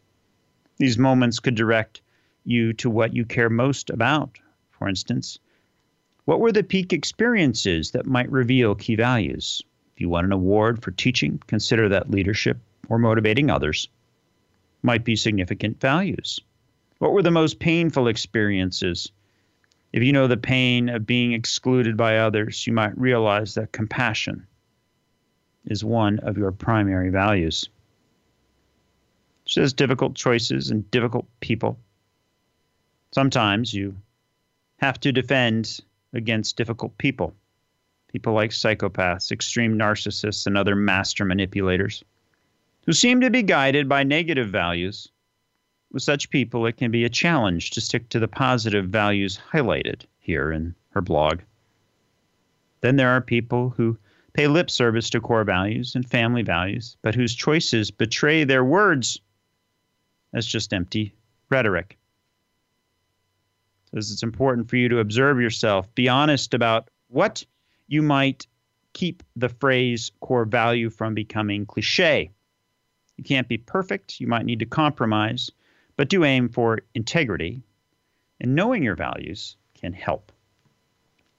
[0.78, 2.02] These moments could direct
[2.46, 4.40] you to what you care most about.
[4.84, 5.40] For instance,
[6.26, 9.62] what were the peak experiences that might reveal key values?
[9.96, 12.58] If you won an award for teaching, consider that leadership
[12.90, 13.88] or motivating others
[14.82, 16.42] might be significant values.
[17.00, 19.10] What were the most painful experiences
[19.94, 24.46] if you know the pain of being excluded by others, you might realize that compassion
[25.64, 27.70] is one of your primary values.
[29.46, 31.80] She says difficult choices and difficult people.
[33.14, 33.96] Sometimes you
[34.78, 35.80] have to defend
[36.14, 37.34] against difficult people.
[38.08, 42.04] People like psychopaths, extreme narcissists, and other master manipulators
[42.86, 45.10] who seem to be guided by negative values
[45.92, 50.02] with such people, it can be a challenge to stick to the positive values highlighted
[50.20, 51.42] here in her blog.
[52.82, 53.98] Then there are people who
[54.34, 59.22] pay lip service to core values and family values, but whose choices betray their words
[60.34, 61.14] as just empty
[61.50, 61.98] rhetoric.
[63.94, 67.46] Says it's important for you to observe yourself, be honest about what
[67.88, 68.48] you might
[68.94, 72.32] keep the phrase core value from becoming cliche.
[73.18, 75.52] You can't be perfect, you might need to compromise,
[75.96, 77.62] but do aim for integrity.
[78.42, 80.32] And knowing your values can help.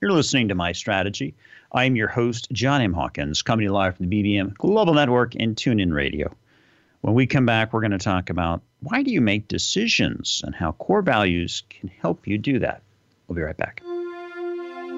[0.00, 1.34] You're listening to My Strategy.
[1.72, 2.92] I'm your host, John M.
[2.92, 6.34] Hawkins, coming live from the BBM Global Network and TuneIn Radio.
[7.00, 10.54] When we come back, we're going to talk about why do you make decisions and
[10.54, 12.82] how core values can help you do that.
[13.26, 13.82] We'll be right back.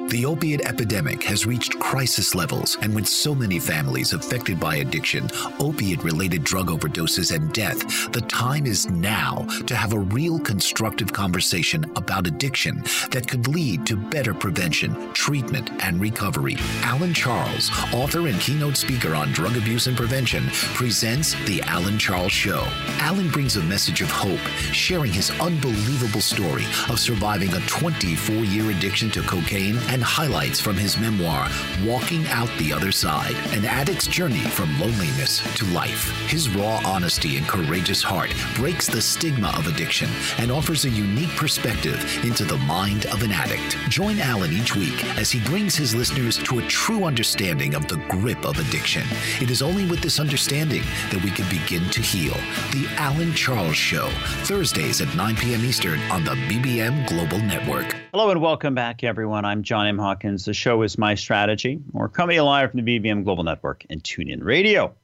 [0.09, 5.29] The opiate epidemic has reached crisis levels, and with so many families affected by addiction,
[5.59, 11.12] opiate related drug overdoses, and death, the time is now to have a real constructive
[11.12, 16.57] conversation about addiction that could lead to better prevention, treatment, and recovery.
[16.83, 22.33] Alan Charles, author and keynote speaker on drug abuse and prevention, presents The Alan Charles
[22.33, 22.62] Show.
[23.01, 24.38] Alan brings a message of hope,
[24.73, 30.76] sharing his unbelievable story of surviving a 24 year addiction to cocaine and highlights from
[30.76, 31.48] his memoir,
[31.85, 36.11] Walking Out the Other Side An Addict's Journey from Loneliness to Life.
[36.28, 41.35] His raw honesty and courageous heart breaks the stigma of addiction and offers a unique
[41.37, 43.78] perspective into the mind of an addict.
[43.88, 47.98] Join Alan each week as he brings his listeners to a true understanding of the
[48.09, 49.04] grip of addiction.
[49.40, 52.35] It is only with this understanding that we can begin to heal.
[52.72, 54.09] The Alan Charles Show,
[54.44, 55.64] Thursdays at 9 p.m.
[55.64, 58.06] Eastern on the BBM Global Network.
[58.16, 59.44] Hello and welcome back, everyone.
[59.44, 59.98] I'm John M.
[59.98, 60.46] Hawkins.
[60.46, 61.83] The show is My Strategy.
[61.92, 64.94] We're coming live from the BBM Global Network and TuneIn Radio.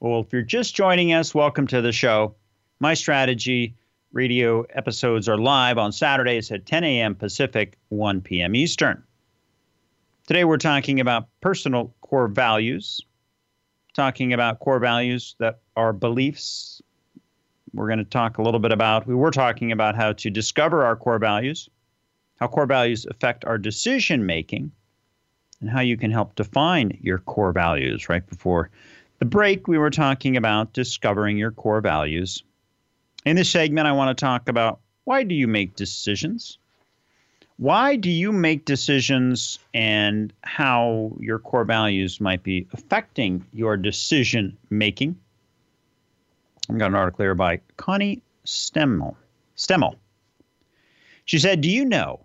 [0.00, 2.36] Well, if you're just joining us, welcome to the show.
[2.80, 3.76] My Strategy
[4.14, 7.14] radio episodes are live on Saturdays at 10 a.m.
[7.16, 8.56] Pacific, 1 p.m.
[8.56, 9.04] Eastern.
[10.26, 13.02] Today we're talking about personal core values,
[13.92, 16.80] talking about core values that are beliefs.
[17.74, 20.86] We're going to talk a little bit about, we were talking about how to discover
[20.86, 21.68] our core values
[22.38, 24.70] how core values affect our decision making,
[25.60, 28.08] and how you can help define your core values.
[28.08, 28.70] Right before
[29.18, 32.44] the break, we were talking about discovering your core values.
[33.24, 36.58] In this segment, I want to talk about why do you make decisions?
[37.56, 44.56] Why do you make decisions and how your core values might be affecting your decision
[44.70, 45.18] making?
[46.70, 49.16] I've got an article here by Connie Stemmel.
[49.56, 49.96] Stemmel.
[51.24, 52.20] She said, Do you know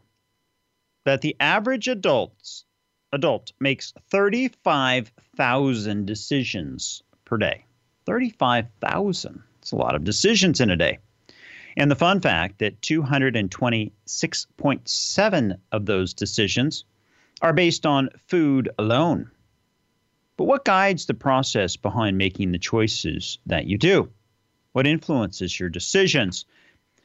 [1.05, 2.65] that the average adults
[3.11, 7.65] adult makes 35,000 decisions per day.
[8.05, 9.41] 35,000.
[9.59, 10.99] It's a lot of decisions in a day.
[11.77, 16.83] And the fun fact that 226.7 of those decisions
[17.41, 19.31] are based on food alone.
[20.37, 24.09] But what guides the process behind making the choices that you do?
[24.71, 26.45] What influences your decisions?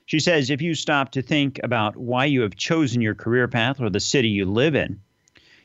[0.09, 3.79] She says if you stop to think about why you have chosen your career path
[3.79, 5.03] or the city you live in,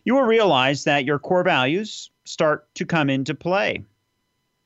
[0.04, 3.86] you will realize that your core values start to come into play.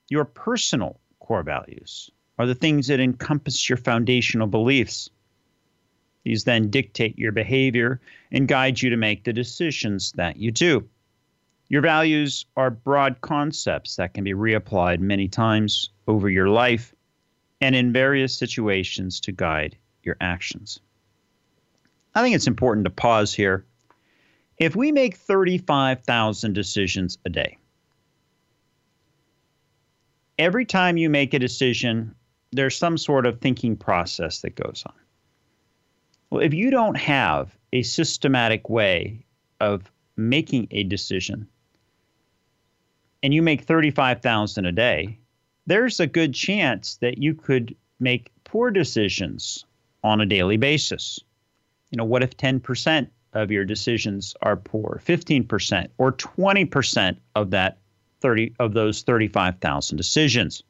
[0.10, 2.10] Your personal core values
[2.40, 5.12] are the things that encompass your foundational beliefs.
[6.24, 10.90] These then dictate your behavior and guide you to make the decisions that you do.
[11.70, 16.96] Your values are broad concepts that can be reapplied many times over your life
[17.62, 20.80] and in various situations to guide your actions.
[22.14, 23.66] I think it's important to pause here.
[24.58, 27.58] If we make 35,000 decisions a day,
[30.40, 32.16] every time you make a decision,
[32.52, 34.94] there's some sort of thinking process that goes on.
[36.30, 39.26] Well, if you don't have a systematic way
[39.60, 41.48] of making a decision
[43.22, 45.20] and you make 35,000 a day,
[45.68, 49.66] there's a good chance that you could make poor decisions
[50.04, 51.20] on a daily basis.
[51.92, 57.78] You know, what if 10% of your decisions are poor, 15% or 20% of that
[58.22, 60.64] 30 of those 35,000 decisions?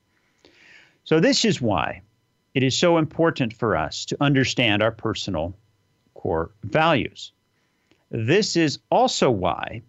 [1.04, 2.02] So this is why
[2.54, 5.56] it is so important for us to understand our personal
[6.16, 7.32] core values.
[8.10, 9.84] This is also why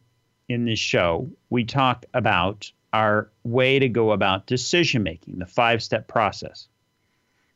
[0.48, 5.80] in this show we talk about our way to go about decision making, the five
[5.80, 6.66] step process.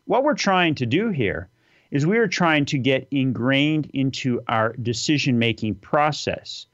[0.04, 1.48] What we're trying to do here
[1.90, 6.66] is we are trying to get ingrained into our decision making process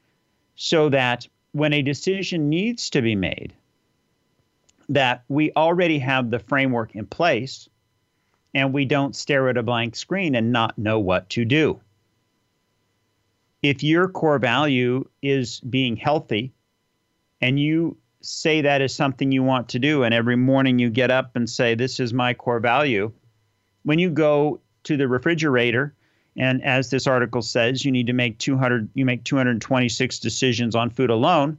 [0.55, 3.55] so that when a decision needs to be made,
[4.89, 7.69] that we already have the framework in place
[8.53, 11.79] and we don't stare at a blank screen and not know what to do.
[13.63, 16.53] If your core value is being healthy
[17.41, 21.11] and you say that is something you want to do, and every morning you get
[21.11, 23.11] up and say, This is my core value,
[23.83, 25.93] when you go to the refrigerator,
[26.35, 30.89] and as this article says, you need to make 200, you make 226 decisions on
[30.89, 31.57] food alone.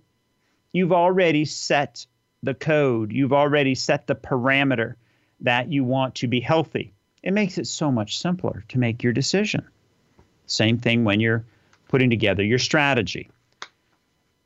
[0.72, 2.06] You've already set
[2.42, 3.12] the code.
[3.12, 4.94] You've already set the parameter
[5.40, 6.92] that you want to be healthy.
[7.22, 9.66] It makes it so much simpler to make your decision.
[10.46, 11.44] Same thing when you're
[11.88, 13.28] putting together your strategy.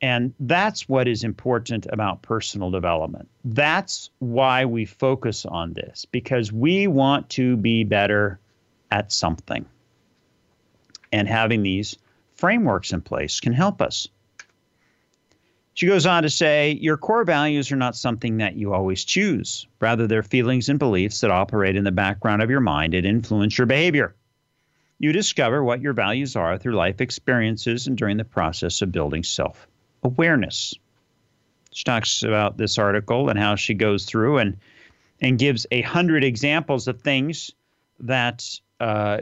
[0.05, 3.27] And that's what is important about personal development.
[3.43, 8.39] That's why we focus on this, because we want to be better
[8.91, 9.65] at something.
[11.11, 11.97] And having these
[12.35, 14.07] frameworks in place can help us.
[15.73, 19.65] She goes on to say, Your core values are not something that you always choose.
[19.79, 23.57] Rather, they're feelings and beliefs that operate in the background of your mind and influence
[23.57, 24.15] your behavior.
[24.99, 29.23] You discover what your values are through life experiences and during the process of building
[29.23, 29.67] self
[30.05, 30.73] awareness.
[31.71, 34.57] She talks about this article and how she goes through and
[35.21, 37.51] and gives a hundred examples of things
[37.99, 39.19] that uh,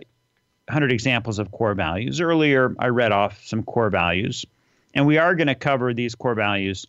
[0.69, 2.21] hundred examples of core values.
[2.21, 4.45] Earlier, I read off some core values,
[4.93, 6.88] and we are going to cover these core values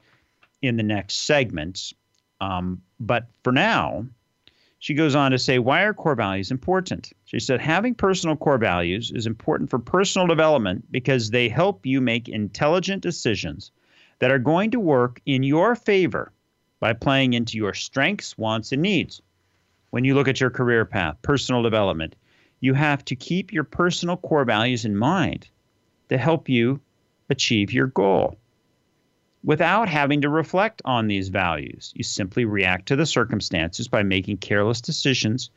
[0.63, 1.93] in the next segment.
[2.41, 4.07] Um, but for now,
[4.79, 7.13] she goes on to say, why are core values important?
[7.25, 12.01] She said, having personal core values is important for personal development because they help you
[12.01, 13.71] make intelligent decisions
[14.19, 16.33] that are going to work in your favor
[16.81, 19.23] by playing into your strengths, wants, and needs.
[19.91, 22.17] When you look at your career path, personal development,
[22.61, 25.49] you have to keep your personal core values in mind
[26.09, 26.81] to help you
[27.31, 28.39] achieve your goal.
[29.45, 34.39] Without having to reflect on these values, you simply react to the circumstances by making
[34.39, 35.51] careless decisions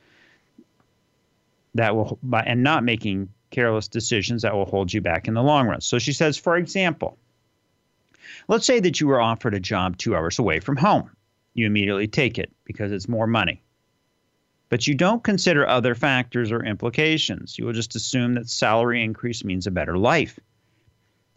[1.75, 5.43] that will by, and not making careless decisions that will hold you back in the
[5.43, 5.79] long run.
[5.79, 7.17] So she says, for example,
[8.47, 11.09] Let's say that you were offered a job two hours away from home.
[11.53, 13.61] You immediately take it because it's more money.
[14.69, 17.57] But you don't consider other factors or implications.
[17.57, 20.39] You will just assume that salary increase means a better life.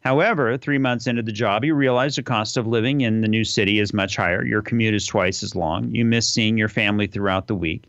[0.01, 3.45] However, three months into the job, you realize the cost of living in the new
[3.45, 4.45] city is much higher.
[4.45, 5.95] Your commute is twice as long.
[5.95, 7.84] You miss seeing your family throughout the week.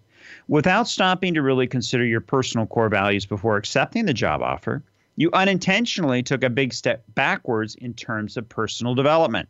[0.47, 4.83] Without stopping to really consider your personal core values before accepting the job offer,
[5.21, 9.47] you unintentionally took a big step backwards in terms of personal development.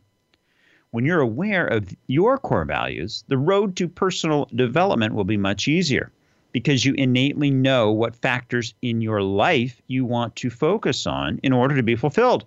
[0.89, 5.69] When you're aware of your core values, the road to personal development will be much
[5.69, 6.11] easier
[6.51, 11.53] because you innately know what factors in your life you want to focus on in
[11.53, 12.43] order to be fulfilled.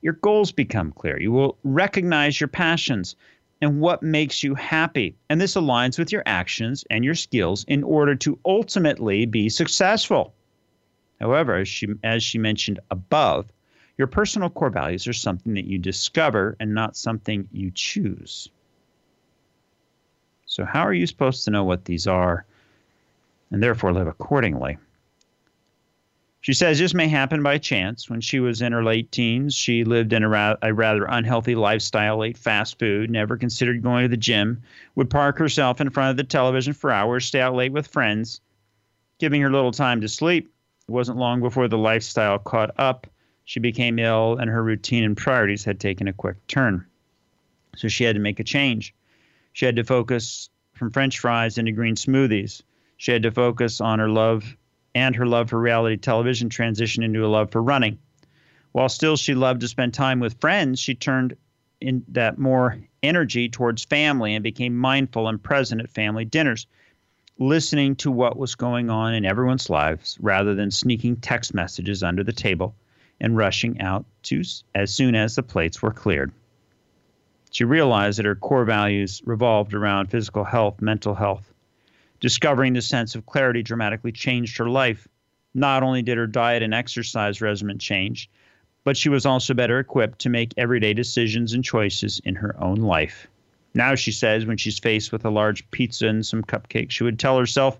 [0.00, 1.20] Your goals become clear.
[1.20, 3.16] You will recognize your passions
[3.60, 5.16] and what makes you happy.
[5.28, 10.32] And this aligns with your actions and your skills in order to ultimately be successful.
[11.20, 13.52] However, as she, as she mentioned above,
[13.96, 18.48] your personal core values are something that you discover and not something you choose.
[20.46, 22.44] So, how are you supposed to know what these are
[23.50, 24.78] and therefore live accordingly?
[26.40, 28.08] She says this may happen by chance.
[28.08, 31.56] When she was in her late teens, she lived in a, ra- a, rather unhealthy
[31.56, 34.62] lifestyle, ate fast food, never considered going to the gym,
[34.94, 38.40] would park herself in front of the television for hours, stay out late with friends,
[39.18, 40.50] giving her little time to sleep.
[40.88, 43.06] It wasn't long before the lifestyle caught up.
[43.44, 46.86] She became ill, and her routine and priorities had taken a quick turn.
[47.76, 48.94] So she had to make a change.
[49.52, 52.62] She had to focus from French fries into green smoothies.
[52.96, 54.56] She had to focus on her love
[54.94, 57.98] and her love for reality television transition into a love for running.
[58.72, 61.36] While still she loved to spend time with friends, she turned
[61.80, 66.66] in that more energy towards family and became mindful and present at family dinners
[67.38, 72.24] listening to what was going on in everyone's lives rather than sneaking text messages under
[72.24, 72.74] the table
[73.20, 74.42] and rushing out to,
[74.74, 76.32] as soon as the plates were cleared.
[77.50, 81.52] She realized that her core values revolved around physical health, mental health.
[82.20, 85.06] Discovering the sense of clarity dramatically changed her life.
[85.54, 88.28] Not only did her diet and exercise regimen change,
[88.84, 92.76] but she was also better equipped to make everyday decisions and choices in her own
[92.76, 93.28] life.
[93.78, 97.20] Now, she says, when she's faced with a large pizza and some cupcakes, she would
[97.20, 97.78] tell herself,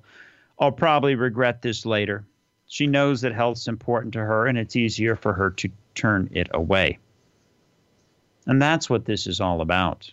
[0.61, 2.24] I'll probably regret this later.
[2.68, 6.46] She knows that health's important to her and it's easier for her to turn it
[6.53, 7.01] away.
[8.46, 10.09] And that's what this is all about.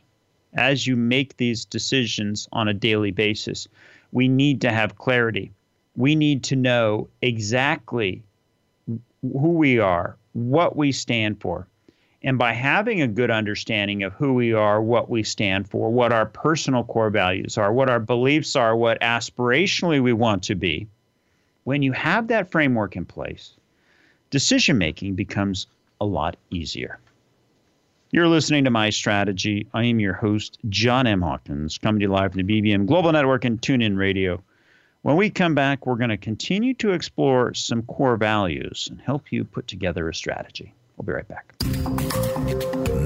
[0.56, 3.68] As you make these decisions on a daily basis,
[4.12, 5.52] we need to have clarity.
[5.96, 8.24] We need to know exactly
[9.22, 11.68] who we are, what we stand for,
[12.26, 16.12] and by having a good understanding of who we are, what we stand for, what
[16.12, 20.88] our personal core values are, what our beliefs are, what aspirationally we want to be,
[21.66, 23.54] when you have that framework in place,
[24.32, 25.68] decision making becomes
[26.02, 26.98] a lot easier.
[28.10, 29.68] You're listening to My Strategy.
[29.76, 31.22] I am your host, John M.
[31.22, 34.42] Hawkins, coming to you live from the BBM Global Network and TuneIn Radio.
[35.04, 39.32] When we come back, we're going to continue to explore some core values and help
[39.32, 40.74] you put together a strategy.
[40.98, 41.54] We'll be right back.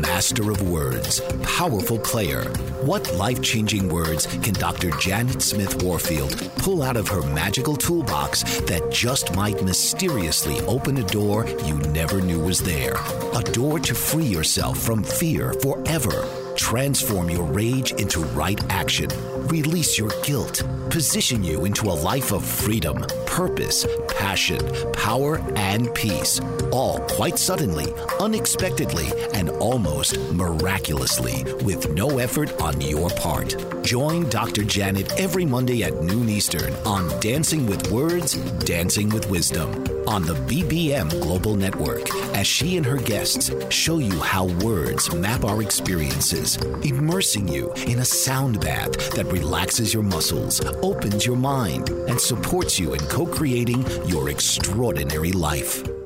[0.02, 2.44] Master of words, powerful player.
[2.84, 4.92] What life changing words can Dr.
[4.92, 11.04] Janet Smith Warfield pull out of her magical toolbox that just might mysteriously open a
[11.04, 12.96] door you never knew was there?
[13.34, 16.28] A door to free yourself from fear forever.
[16.70, 19.10] Transform your rage into right action.
[19.48, 20.62] Release your guilt.
[20.92, 24.60] Position you into a life of freedom, purpose, passion,
[24.94, 26.40] power, and peace.
[26.72, 33.56] All quite suddenly, unexpectedly, and almost miraculously with no effort on your part.
[33.84, 34.64] Join Dr.
[34.64, 40.34] Janet every Monday at noon Eastern on Dancing with Words, Dancing with Wisdom on the
[40.34, 46.58] BBM Global Network as she and her guests show you how words map our experiences,
[46.84, 52.80] immersing you in a sound bath that relaxes your muscles, opens your mind, and supports
[52.80, 55.99] you in co creating your extraordinary life.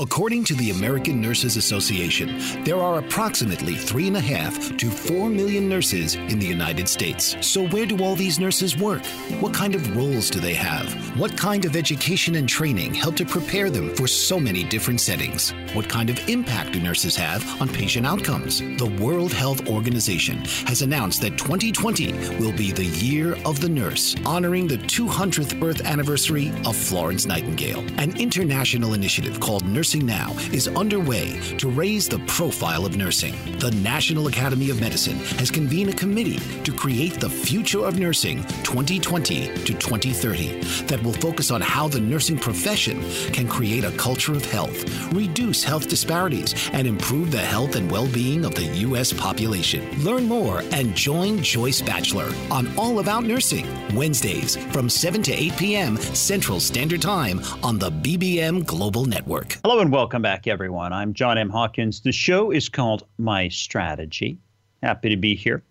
[0.00, 5.28] According to the American Nurses Association, there are approximately three and a half to four
[5.28, 7.34] million nurses in the United States.
[7.40, 9.04] So, where do all these nurses work?
[9.40, 10.88] What kind of roles do they have?
[11.18, 15.52] What kind of education and training help to prepare them for so many different settings?
[15.72, 18.60] What kind of impact do nurses have on patient outcomes?
[18.60, 24.14] The World Health Organization has announced that 2020 will be the year of the nurse,
[24.24, 30.36] honoring the 200th birth anniversary of Florence Nightingale, an international initiative called Nurse Nursing Now
[30.52, 33.34] is underway to raise the profile of nursing.
[33.58, 38.42] The National Academy of Medicine has convened a committee to create the Future of Nursing
[38.64, 44.34] 2020 to 2030 that will focus on how the nursing profession can create a culture
[44.34, 44.84] of health,
[45.14, 49.10] reduce health disparities, and improve the health and well being of the U.S.
[49.14, 50.04] population.
[50.04, 55.56] Learn more and join Joyce Batchelor on All About Nursing, Wednesdays from 7 to 8
[55.56, 55.96] p.m.
[55.96, 59.56] Central Standard Time on the BBM Global Network.
[59.64, 60.92] Hello and welcome back, everyone.
[60.92, 61.50] I'm John M.
[61.50, 62.00] Hawkins.
[62.00, 64.36] The show is called My Strategy.
[64.82, 65.62] Happy to be here.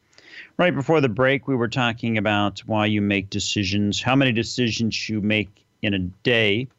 [0.55, 5.09] Right before the break, we were talking about why you make decisions, how many decisions
[5.09, 6.69] you make in a day.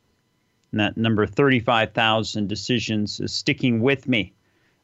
[0.73, 4.33] And that number 35,000 decisions is sticking with me.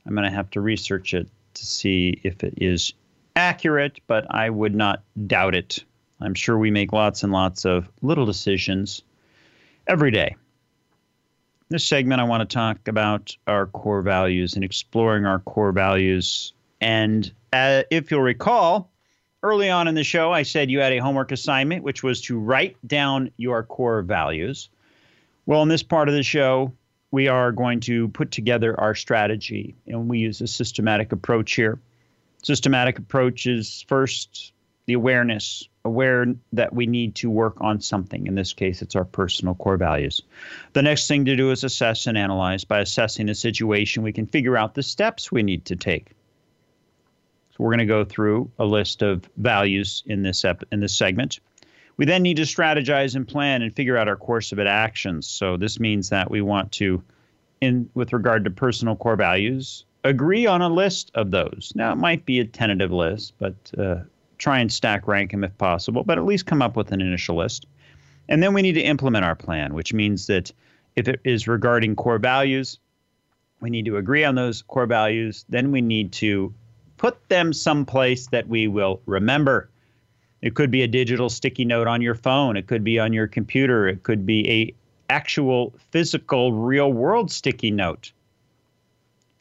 [0.05, 2.93] I'm going to have to research it to see if it is
[3.37, 5.83] accurate, but I would not doubt it.
[6.21, 9.03] I'm sure we make lots and lots of little decisions
[9.87, 10.37] every day
[11.69, 16.53] this segment, I want to talk about our core values and exploring our core values.
[16.81, 18.91] And uh, if you'll recall,
[19.43, 22.39] early on in the show, I said you had a homework assignment, which was to
[22.39, 24.69] write down your core values.
[25.47, 26.73] Well, in this part of the show,
[27.11, 31.79] we are going to put together our strategy, and we use a systematic approach here.
[32.43, 34.53] Systematic approach is first
[34.87, 38.27] the awareness aware that we need to work on something.
[38.27, 40.23] In this case, it's our personal core values.
[40.73, 42.65] The next thing to do is assess and analyze.
[42.65, 46.13] By assessing a situation, we can figure out the steps we need to take.
[47.51, 50.97] So we're going to go through a list of values in this ep- in this
[50.97, 51.39] segment.
[51.97, 55.29] We then need to strategize and plan and figure out our course of actions.
[55.29, 57.05] So this means that we want to,
[57.61, 61.73] in with regard to personal core values, agree on a list of those.
[61.77, 64.01] Now it might be a tentative list, but uh,
[64.45, 67.37] try and stack rank them if possible, but at least come up with an initial
[67.37, 67.65] list.
[68.29, 70.53] And then we need to implement our plan, which means that
[70.97, 72.79] if it is regarding core values,
[73.61, 75.47] we need to agree on those core values.
[75.49, 76.53] Then we need to
[76.99, 79.71] put them someplace that we will remember.
[80.43, 82.59] It could be a digital sticky note on your phone.
[82.59, 83.89] It could be on your computer.
[83.89, 84.75] It could be a
[85.09, 88.13] actual physical real world sticky note.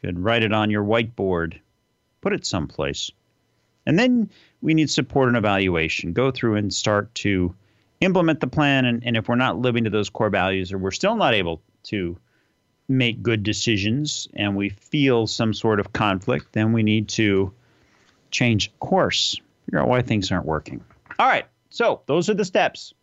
[0.02, 1.60] You could write it on your whiteboard.
[2.22, 3.12] Put it someplace.
[3.86, 4.30] And then
[4.64, 6.14] we need support and evaluation.
[6.14, 7.54] Go through and start to
[8.00, 8.86] implement the plan.
[8.86, 11.62] And, and if we're not living to those core values or we're still not able
[11.84, 12.18] to
[12.88, 17.54] make good decisions and we feel some sort of conflict, then we need to
[18.32, 20.82] change course, figure out why things aren't working.
[21.20, 21.46] All right.
[21.70, 22.94] So those are the steps.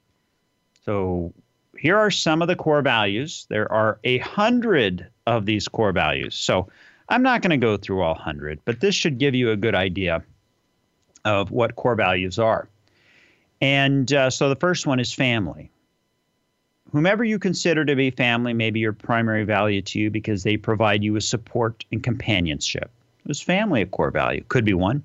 [0.84, 1.32] So
[1.78, 3.46] here are some of the core values.
[3.50, 6.34] There are a hundred of these core values.
[6.34, 6.68] So
[7.10, 9.74] I'm not going to go through all hundred, but this should give you a good
[9.74, 10.22] idea
[11.24, 12.68] of what core values are.
[13.60, 15.70] And uh, so the first one is family.
[16.92, 20.56] Whomever you consider to be family may be your primary value to you because they
[20.56, 22.90] provide you with support and companionship.
[23.26, 24.44] Is family a core value?
[24.48, 25.04] Could be one.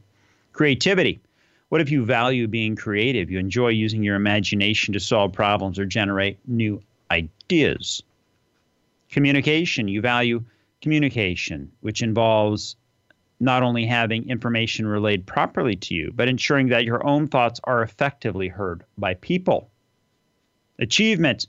[0.53, 1.19] Creativity.
[1.69, 3.29] What if you value being creative?
[3.29, 8.01] You enjoy using your imagination to solve problems or generate new ideas.
[9.09, 9.87] Communication.
[9.87, 10.43] You value
[10.81, 12.75] communication, which involves
[13.39, 17.81] not only having information relayed properly to you, but ensuring that your own thoughts are
[17.81, 19.69] effectively heard by people.
[20.79, 21.47] Achievement,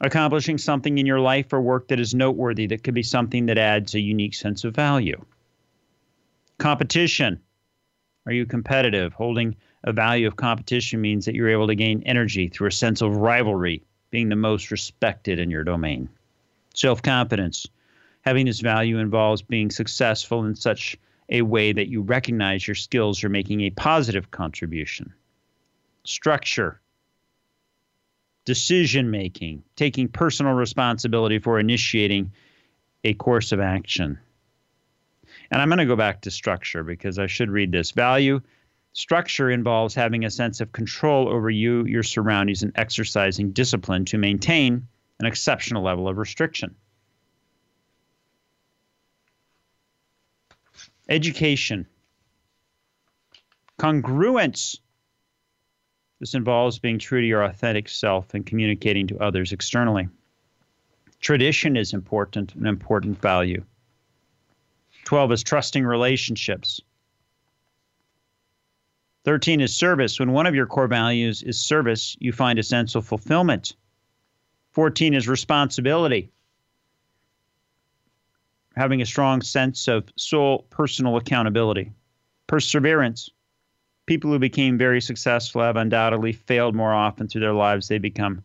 [0.00, 3.58] accomplishing something in your life or work that is noteworthy, that could be something that
[3.58, 5.24] adds a unique sense of value.
[6.58, 7.40] Competition,
[8.26, 9.12] are you competitive?
[9.12, 13.00] Holding a value of competition means that you're able to gain energy through a sense
[13.00, 16.08] of rivalry, being the most respected in your domain.
[16.74, 17.66] Self confidence,
[18.26, 20.98] having this value involves being successful in such
[21.28, 25.14] a way that you recognize your skills are making a positive contribution.
[26.04, 26.80] Structure,
[28.44, 32.32] decision making, taking personal responsibility for initiating
[33.04, 34.18] a course of action.
[35.52, 37.92] And I'm going to go back to structure because I should read this.
[37.92, 38.40] Value
[38.92, 44.18] structure involves having a sense of control over you, your surroundings, and exercising discipline to
[44.18, 44.88] maintain
[45.20, 46.74] an exceptional level of restriction.
[51.08, 51.86] Education.
[53.78, 54.78] Congruence.
[56.18, 60.08] This involves being true to your authentic self and communicating to others externally.
[61.20, 63.64] Tradition is important, an important value.
[65.04, 66.80] 12 is trusting relationships.
[69.24, 70.18] 13 is service.
[70.18, 73.74] When one of your core values is service, you find a sense of fulfillment.
[74.72, 76.30] 14 is responsibility.
[78.76, 81.92] Having a strong sense of soul personal accountability.
[82.46, 83.30] Perseverance.
[84.06, 87.88] People who became very successful have undoubtedly failed more often through their lives.
[87.88, 88.44] They become,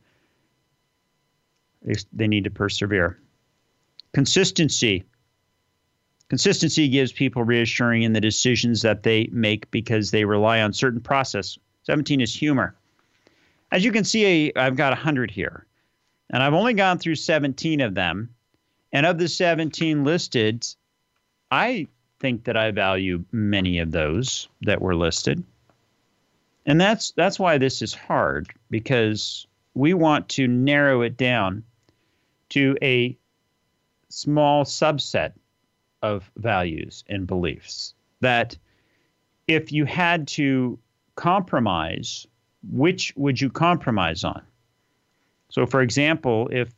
[1.84, 3.20] they, they need to persevere.
[4.14, 5.04] Consistency.
[6.30, 11.02] Consistency gives people reassuring in the decisions that they make because they rely on certain
[11.02, 11.58] process.
[11.84, 12.76] 17 is humor.
[13.72, 15.66] As you can see, I've got 100 here,
[16.30, 18.34] and I've only gone through 17 of them.
[18.94, 20.66] And of the 17 listed,
[21.50, 21.88] I
[22.20, 25.44] think that I value many of those that were listed.
[26.66, 31.64] And that's that's why this is hard because we want to narrow it down
[32.50, 33.18] to a
[34.10, 35.34] small subset
[36.02, 38.58] of values and beliefs that
[39.48, 40.78] if you had to
[41.16, 42.28] compromise,
[42.72, 44.42] which would you compromise on?
[45.50, 46.70] So, for example, if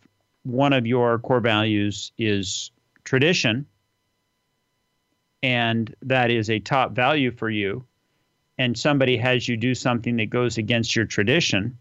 [0.44, 2.72] one of your core values is
[3.04, 3.66] tradition,
[5.42, 7.86] and that is a top value for you,
[8.58, 11.78] and somebody has you do something that goes against your tradition,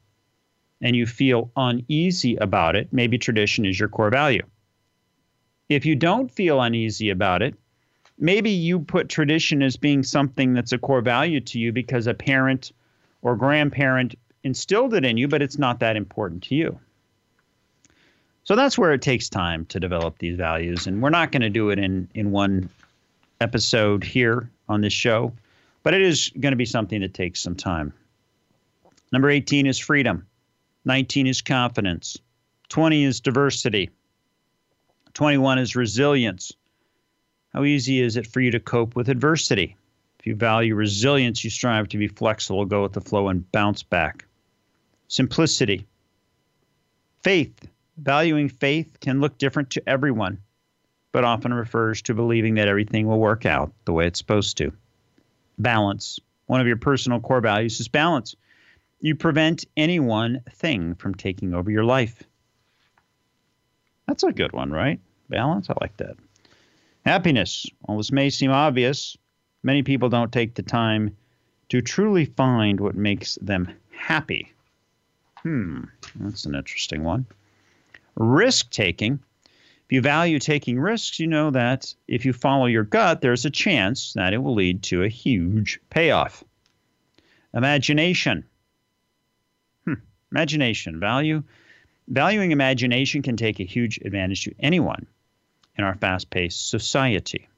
[0.80, 4.42] and you feel uneasy about it, maybe tradition is your core value.
[5.68, 7.54] If you don't feel uneasy about it,
[8.18, 12.14] maybe you put tradition as being something that's a core value to you because a
[12.14, 12.72] parent
[13.22, 16.78] or grandparent instilled it in you, but it's not that important to you.
[18.44, 20.86] So that's where it takes time to develop these values.
[20.86, 22.68] And we're not going to do it in, in one
[23.40, 25.32] episode here on this show,
[25.82, 27.92] but it is going to be something that takes some time.
[29.12, 30.26] Number 18 is freedom,
[30.84, 32.16] 19 is confidence,
[32.68, 33.90] 20 is diversity.
[35.14, 36.52] 21 is resilience.
[37.52, 39.76] How easy is it for you to cope with adversity?
[40.18, 43.82] If you value resilience, you strive to be flexible, go with the flow, and bounce
[43.82, 44.24] back.
[45.08, 45.86] Simplicity.
[47.22, 47.68] Faith.
[48.02, 50.38] Valuing faith can look different to everyone,
[51.12, 54.72] but often refers to believing that everything will work out the way it's supposed to.
[55.56, 56.18] Balance.
[56.46, 58.34] One of your personal core values is balance.
[58.98, 62.24] You prevent any one thing from taking over your life.
[64.08, 64.98] That's a good one, right?
[65.28, 65.70] Balance.
[65.70, 66.16] I like that.
[67.06, 67.66] Happiness.
[67.82, 69.16] While this may seem obvious,
[69.62, 71.16] many people don't take the time
[71.68, 74.52] to truly find what makes them happy.
[75.44, 75.84] Hmm,
[76.16, 77.26] that's an interesting one.
[78.14, 79.20] Risk taking.
[79.44, 83.50] If you value taking risks, you know that if you follow your gut, there's a
[83.50, 86.42] chance that it will lead to a huge payoff.
[87.52, 88.44] Imagination.
[89.84, 89.94] Hmm.
[90.30, 91.00] Imagination.
[91.00, 91.42] Value
[92.08, 95.06] Valuing imagination can take a huge advantage to anyone
[95.76, 97.48] in our fast paced society.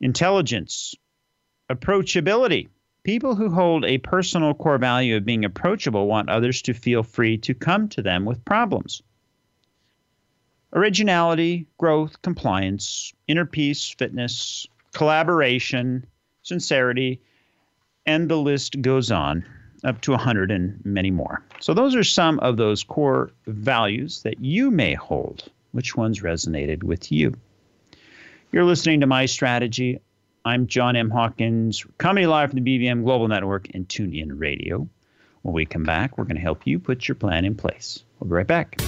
[0.00, 0.94] Intelligence,
[1.70, 2.68] approachability.
[3.04, 7.36] People who hold a personal core value of being approachable want others to feel free
[7.38, 9.02] to come to them with problems.
[10.72, 16.06] Originality, growth, compliance, inner peace, fitness, collaboration,
[16.42, 17.20] sincerity,
[18.06, 19.44] and the list goes on
[19.84, 21.44] up to 100 and many more.
[21.60, 25.50] So, those are some of those core values that you may hold.
[25.72, 27.34] Which ones resonated with you?
[28.50, 30.00] You're listening to My Strategy.
[30.46, 31.08] I'm John M.
[31.08, 34.86] Hawkins, coming live from the BBM Global Network and TuneIn Radio.
[35.40, 38.04] When we come back, we're going to help you put your plan in place.
[38.20, 38.78] We'll be right back.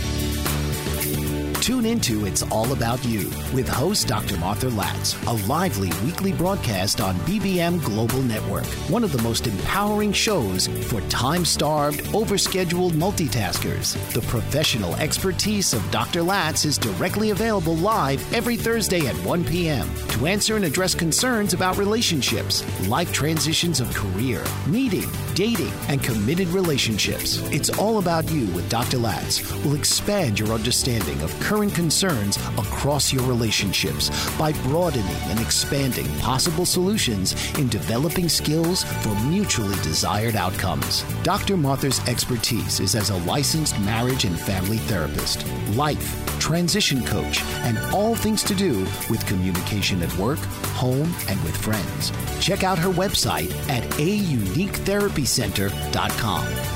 [1.67, 4.37] Tune into It's All About You with host Dr.
[4.37, 10.13] Martha Latz, a lively weekly broadcast on BBM Global Network, one of the most empowering
[10.13, 13.97] shows for time starved, overscheduled multitaskers.
[14.13, 16.23] The professional expertise of Dr.
[16.23, 19.93] Latz is directly available live every Thursday at 1 p.m.
[20.11, 26.47] to answer and address concerns about relationships, life transitions of career, meeting, dating, and committed
[26.51, 27.39] relationships.
[27.51, 28.99] It's All About You with Dr.
[28.99, 36.07] Latz will expand your understanding of current concerns across your relationships by broadening and expanding
[36.19, 41.03] possible solutions in developing skills for mutually desired outcomes.
[41.23, 41.57] Dr.
[41.57, 48.15] Martha's expertise is as a licensed marriage and family therapist, life, transition coach, and all
[48.15, 50.41] things to do with communication at work,
[50.77, 52.13] home, and with friends.
[52.39, 56.76] Check out her website at auniquetherapycenter.com.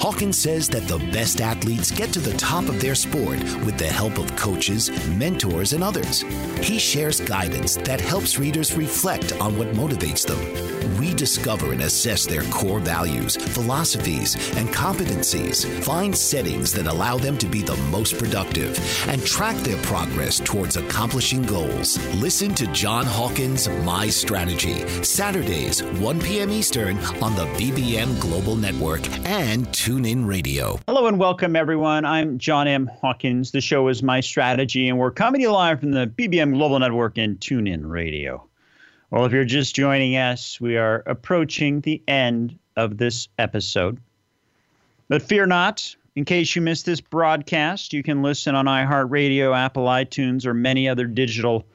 [0.00, 3.86] Hawkins says that the best athletes get to the top of their sport with the
[3.86, 6.20] help of coaches, mentors, and others.
[6.60, 12.42] He shares guidance that helps readers reflect on what motivates them, rediscover and assess their
[12.44, 18.78] core values, philosophies, and competencies, find settings that allow them to be the most productive,
[19.08, 21.98] and track their progress towards accomplishing goals.
[22.14, 26.50] Listen to John Hawkins' My Strategy, Saturdays, 1 p.m.
[26.50, 30.80] Eastern on the BBM Global Network and TuneIn Radio.
[30.86, 32.06] Hello and welcome, everyone.
[32.06, 32.86] I'm John M.
[32.86, 33.50] Hawkins.
[33.50, 36.78] The show is My Strategy, and we're coming to you live from the BBM Global
[36.78, 38.48] Network and TuneIn Radio.
[39.10, 44.00] Well, if you're just joining us, we are approaching the end of this episode.
[45.08, 49.84] But fear not, in case you missed this broadcast, you can listen on iHeartRadio, Apple
[49.84, 51.66] iTunes, or many other digital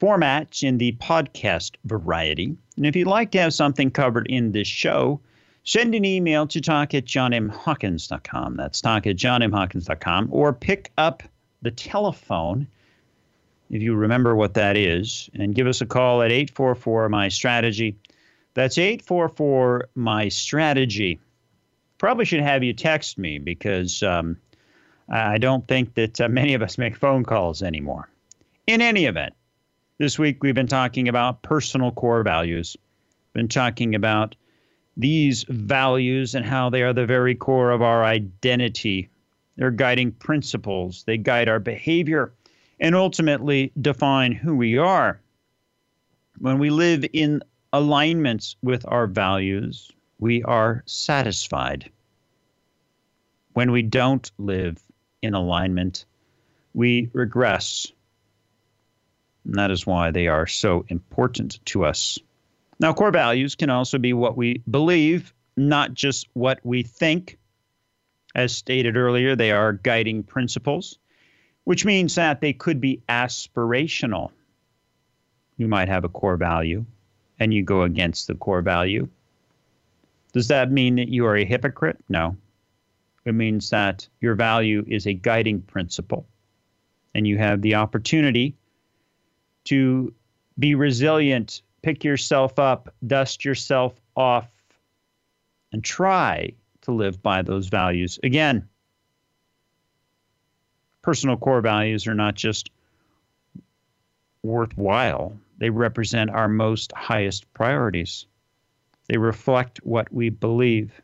[0.00, 2.56] formats in the podcast variety.
[2.76, 5.20] And if you'd like to have something covered in this show,
[5.66, 8.56] send an email to talk at johnmhawkins.com.
[8.56, 10.28] That's talk at johnmhawkins.com.
[10.30, 11.22] Or pick up
[11.60, 12.68] the telephone,
[13.68, 17.96] if you remember what that is, and give us a call at 844 My Strategy.
[18.54, 21.20] That's 844 My Strategy.
[21.98, 24.36] Probably should have you text me because um,
[25.08, 28.08] I don't think that uh, many of us make phone calls anymore.
[28.68, 29.34] In any event,
[29.98, 32.76] this week we've been talking about personal core values,
[33.32, 34.36] been talking about
[34.96, 39.08] these values and how they are the very core of our identity.
[39.56, 42.32] They're guiding principles, they guide our behavior,
[42.80, 45.20] and ultimately define who we are.
[46.38, 47.42] When we live in
[47.72, 51.90] alignments with our values, we are satisfied.
[53.54, 54.82] When we don't live
[55.22, 56.04] in alignment,
[56.74, 57.90] we regress.
[59.44, 62.18] And that is why they are so important to us.
[62.78, 67.38] Now, core values can also be what we believe, not just what we think.
[68.34, 70.98] As stated earlier, they are guiding principles,
[71.64, 74.30] which means that they could be aspirational.
[75.56, 76.84] You might have a core value
[77.38, 79.08] and you go against the core value.
[80.32, 81.98] Does that mean that you are a hypocrite?
[82.10, 82.36] No.
[83.24, 86.26] It means that your value is a guiding principle
[87.14, 88.54] and you have the opportunity
[89.64, 90.12] to
[90.58, 94.50] be resilient pick yourself up, dust yourself off,
[95.70, 98.18] and try to live by those values.
[98.24, 98.68] Again,
[101.02, 102.70] personal core values are not just
[104.42, 108.26] worthwhile, they represent our most highest priorities.
[109.08, 111.00] They reflect what we believe.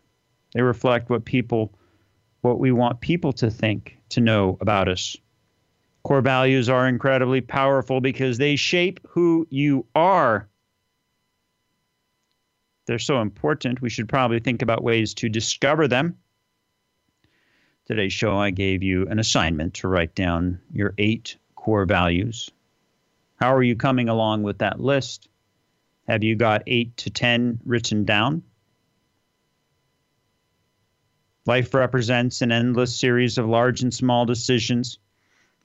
[0.52, 1.72] They reflect what people
[2.40, 5.16] what we want people to think, to know about us.
[6.02, 10.48] Core values are incredibly powerful because they shape who you are
[12.92, 16.18] they're so important, we should probably think about ways to discover them.
[17.86, 22.50] Today's show, I gave you an assignment to write down your eight core values.
[23.36, 25.30] How are you coming along with that list?
[26.06, 28.42] Have you got eight to 10 written down?
[31.46, 34.98] Life represents an endless series of large and small decisions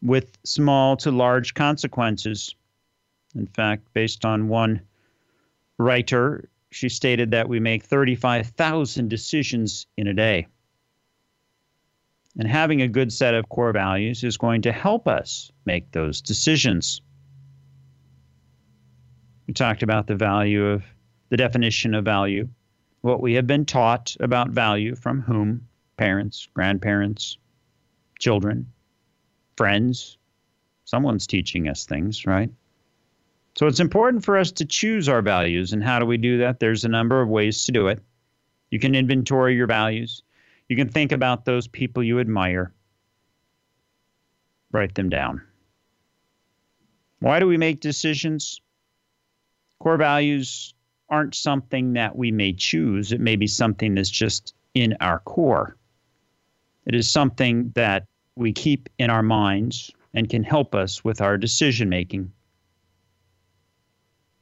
[0.01, 2.55] with small to large consequences.
[3.35, 4.79] In fact, based on one
[5.77, 6.47] writer,
[6.77, 10.47] she stated that we make 35,000 decisions in a day.
[12.37, 16.21] And having a good set of core values is going to help us make those
[16.21, 17.01] decisions.
[19.47, 20.83] We talked about the value of
[21.29, 22.47] the definition of value,
[23.01, 25.67] what we have been taught about value from whom?
[25.97, 27.37] Parents, grandparents,
[28.19, 28.71] children,
[29.55, 30.17] friends.
[30.85, 32.51] Someone's teaching us things, right?
[33.57, 35.73] So it's important for us to choose our values.
[35.73, 36.59] And how do we do that?
[36.59, 37.99] There's a number of ways to do it.
[38.69, 40.21] You can inventory your values.
[40.69, 42.71] You can think about those people you admire.
[44.71, 45.41] Write them down.
[47.19, 48.61] Why do we make decisions?
[49.79, 50.75] Core values
[51.09, 53.11] aren't something that we may choose.
[53.11, 55.77] It may be something that's just in our core.
[56.85, 58.05] It is something that
[58.35, 62.31] we keep in our minds and can help us with our decision making.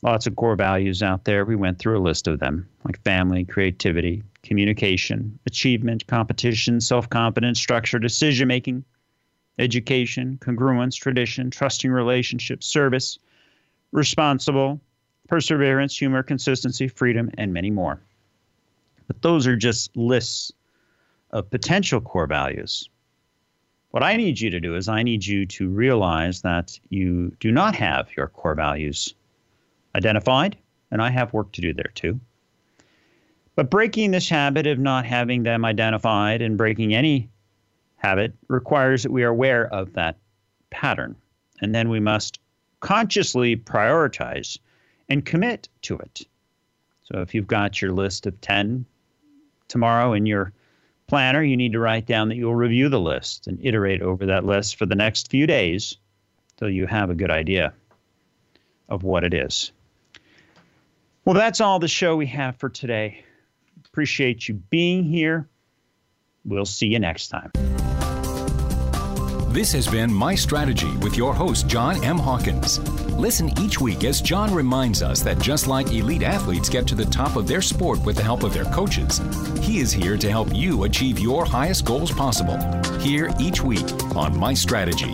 [0.02, 1.46] Lots of core values out there.
[1.46, 7.60] We went through a list of them, like family, creativity, communication, achievement, competition, self confidence,
[7.60, 8.84] structure, decision making,
[9.58, 13.20] education, congruence, tradition, trusting relationships, service,
[13.92, 14.80] responsible,
[15.28, 18.00] perseverance, humor, consistency, freedom, and many more.
[19.08, 20.52] But those are just lists
[21.32, 22.90] of potential core values.
[23.92, 27.52] What I need you to do is I need you to realize that you do
[27.52, 29.14] not have your core values
[29.96, 30.58] identified,
[30.92, 32.20] and I have work to do there too.
[33.56, 37.30] But breaking this habit of not having them identified and breaking any
[37.96, 40.18] habit requires that we are aware of that
[40.70, 41.16] pattern.
[41.62, 42.40] And then we must
[42.82, 44.60] consciously prioritize
[45.08, 46.22] and commit to it.
[47.04, 48.86] So if you've got your list of 10
[49.70, 50.52] tomorrow in your
[51.08, 54.46] planner, you need to write down that you'll review the list and iterate over that
[54.46, 55.98] list for the next few days
[56.58, 57.74] till you have a good idea
[58.90, 59.72] of what it is.
[61.26, 63.24] Well, that's all the show we have for today.
[63.86, 65.50] Appreciate you being here.
[66.46, 67.50] We'll see you next time.
[69.52, 72.20] This has been My Strategy with your host, John M.
[72.20, 72.78] Hawkins.
[73.14, 77.06] Listen each week as John reminds us that just like elite athletes get to the
[77.06, 79.20] top of their sport with the help of their coaches,
[79.62, 82.60] he is here to help you achieve your highest goals possible.
[83.00, 85.14] Here each week on My Strategy.